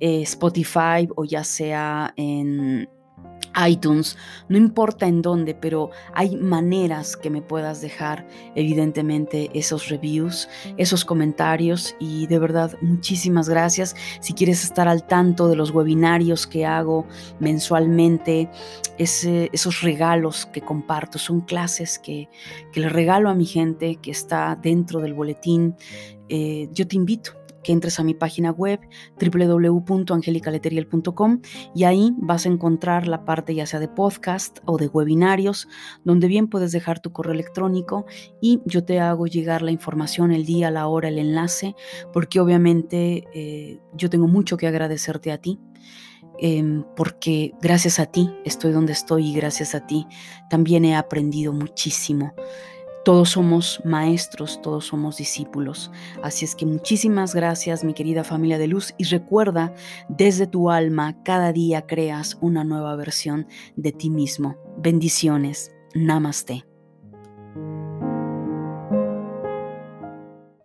eh, 0.00 0.22
Spotify 0.22 1.08
o 1.16 1.24
ya 1.24 1.44
sea 1.44 2.12
en 2.16 2.88
iTunes, 3.68 4.16
no 4.48 4.56
importa 4.56 5.06
en 5.06 5.22
dónde, 5.22 5.54
pero 5.54 5.90
hay 6.12 6.36
maneras 6.36 7.16
que 7.16 7.30
me 7.30 7.42
puedas 7.42 7.80
dejar 7.80 8.26
evidentemente 8.54 9.50
esos 9.54 9.88
reviews, 9.88 10.48
esos 10.76 11.04
comentarios 11.04 11.94
y 11.98 12.26
de 12.26 12.38
verdad 12.38 12.76
muchísimas 12.80 13.48
gracias. 13.48 13.94
Si 14.20 14.32
quieres 14.32 14.64
estar 14.64 14.88
al 14.88 15.06
tanto 15.06 15.48
de 15.48 15.56
los 15.56 15.70
webinarios 15.70 16.46
que 16.46 16.66
hago 16.66 17.06
mensualmente, 17.38 18.50
esos 18.98 19.80
regalos 19.82 20.46
que 20.46 20.60
comparto, 20.60 21.18
son 21.18 21.40
clases 21.40 21.98
que, 21.98 22.28
que 22.72 22.80
le 22.80 22.88
regalo 22.88 23.30
a 23.30 23.34
mi 23.34 23.46
gente 23.46 23.96
que 23.96 24.10
está 24.10 24.56
dentro 24.60 25.00
del 25.00 25.14
boletín, 25.14 25.76
eh, 26.28 26.68
yo 26.72 26.86
te 26.86 26.96
invito 26.96 27.43
que 27.64 27.72
entres 27.72 27.98
a 27.98 28.04
mi 28.04 28.14
página 28.14 28.52
web 28.52 28.78
www.angelicaleteriel.com 29.20 31.40
y 31.74 31.82
ahí 31.82 32.12
vas 32.18 32.46
a 32.46 32.50
encontrar 32.50 33.08
la 33.08 33.24
parte 33.24 33.56
ya 33.56 33.66
sea 33.66 33.80
de 33.80 33.88
podcast 33.88 34.60
o 34.66 34.78
de 34.78 34.86
webinarios, 34.86 35.66
donde 36.04 36.28
bien 36.28 36.46
puedes 36.46 36.70
dejar 36.70 37.00
tu 37.00 37.10
correo 37.10 37.34
electrónico 37.34 38.06
y 38.40 38.60
yo 38.66 38.84
te 38.84 39.00
hago 39.00 39.26
llegar 39.26 39.62
la 39.62 39.72
información, 39.72 40.30
el 40.30 40.44
día, 40.44 40.70
la 40.70 40.86
hora, 40.86 41.08
el 41.08 41.18
enlace, 41.18 41.74
porque 42.12 42.38
obviamente 42.38 43.24
eh, 43.34 43.80
yo 43.94 44.08
tengo 44.10 44.28
mucho 44.28 44.56
que 44.56 44.68
agradecerte 44.68 45.32
a 45.32 45.38
ti. 45.38 45.58
Em, 46.38 46.84
porque 46.96 47.52
gracias 47.62 48.00
a 48.00 48.06
ti 48.06 48.28
estoy 48.44 48.72
donde 48.72 48.92
estoy 48.92 49.28
y 49.28 49.34
gracias 49.34 49.76
a 49.76 49.86
ti 49.86 50.04
también 50.50 50.84
he 50.84 50.96
aprendido 50.96 51.52
muchísimo. 51.52 52.34
Todos 53.04 53.30
somos 53.30 53.82
maestros, 53.84 54.60
todos 54.62 54.86
somos 54.86 55.18
discípulos. 55.18 55.90
Así 56.22 56.46
es 56.46 56.54
que 56.54 56.64
muchísimas 56.64 57.34
gracias 57.34 57.84
mi 57.84 57.92
querida 57.92 58.24
familia 58.24 58.58
de 58.58 58.66
luz 58.66 58.94
y 58.96 59.04
recuerda, 59.04 59.74
desde 60.08 60.46
tu 60.46 60.70
alma 60.70 61.22
cada 61.22 61.52
día 61.52 61.86
creas 61.86 62.38
una 62.40 62.64
nueva 62.64 62.96
versión 62.96 63.46
de 63.76 63.92
ti 63.92 64.08
mismo. 64.08 64.56
Bendiciones. 64.78 65.70
Namaste. 65.94 66.64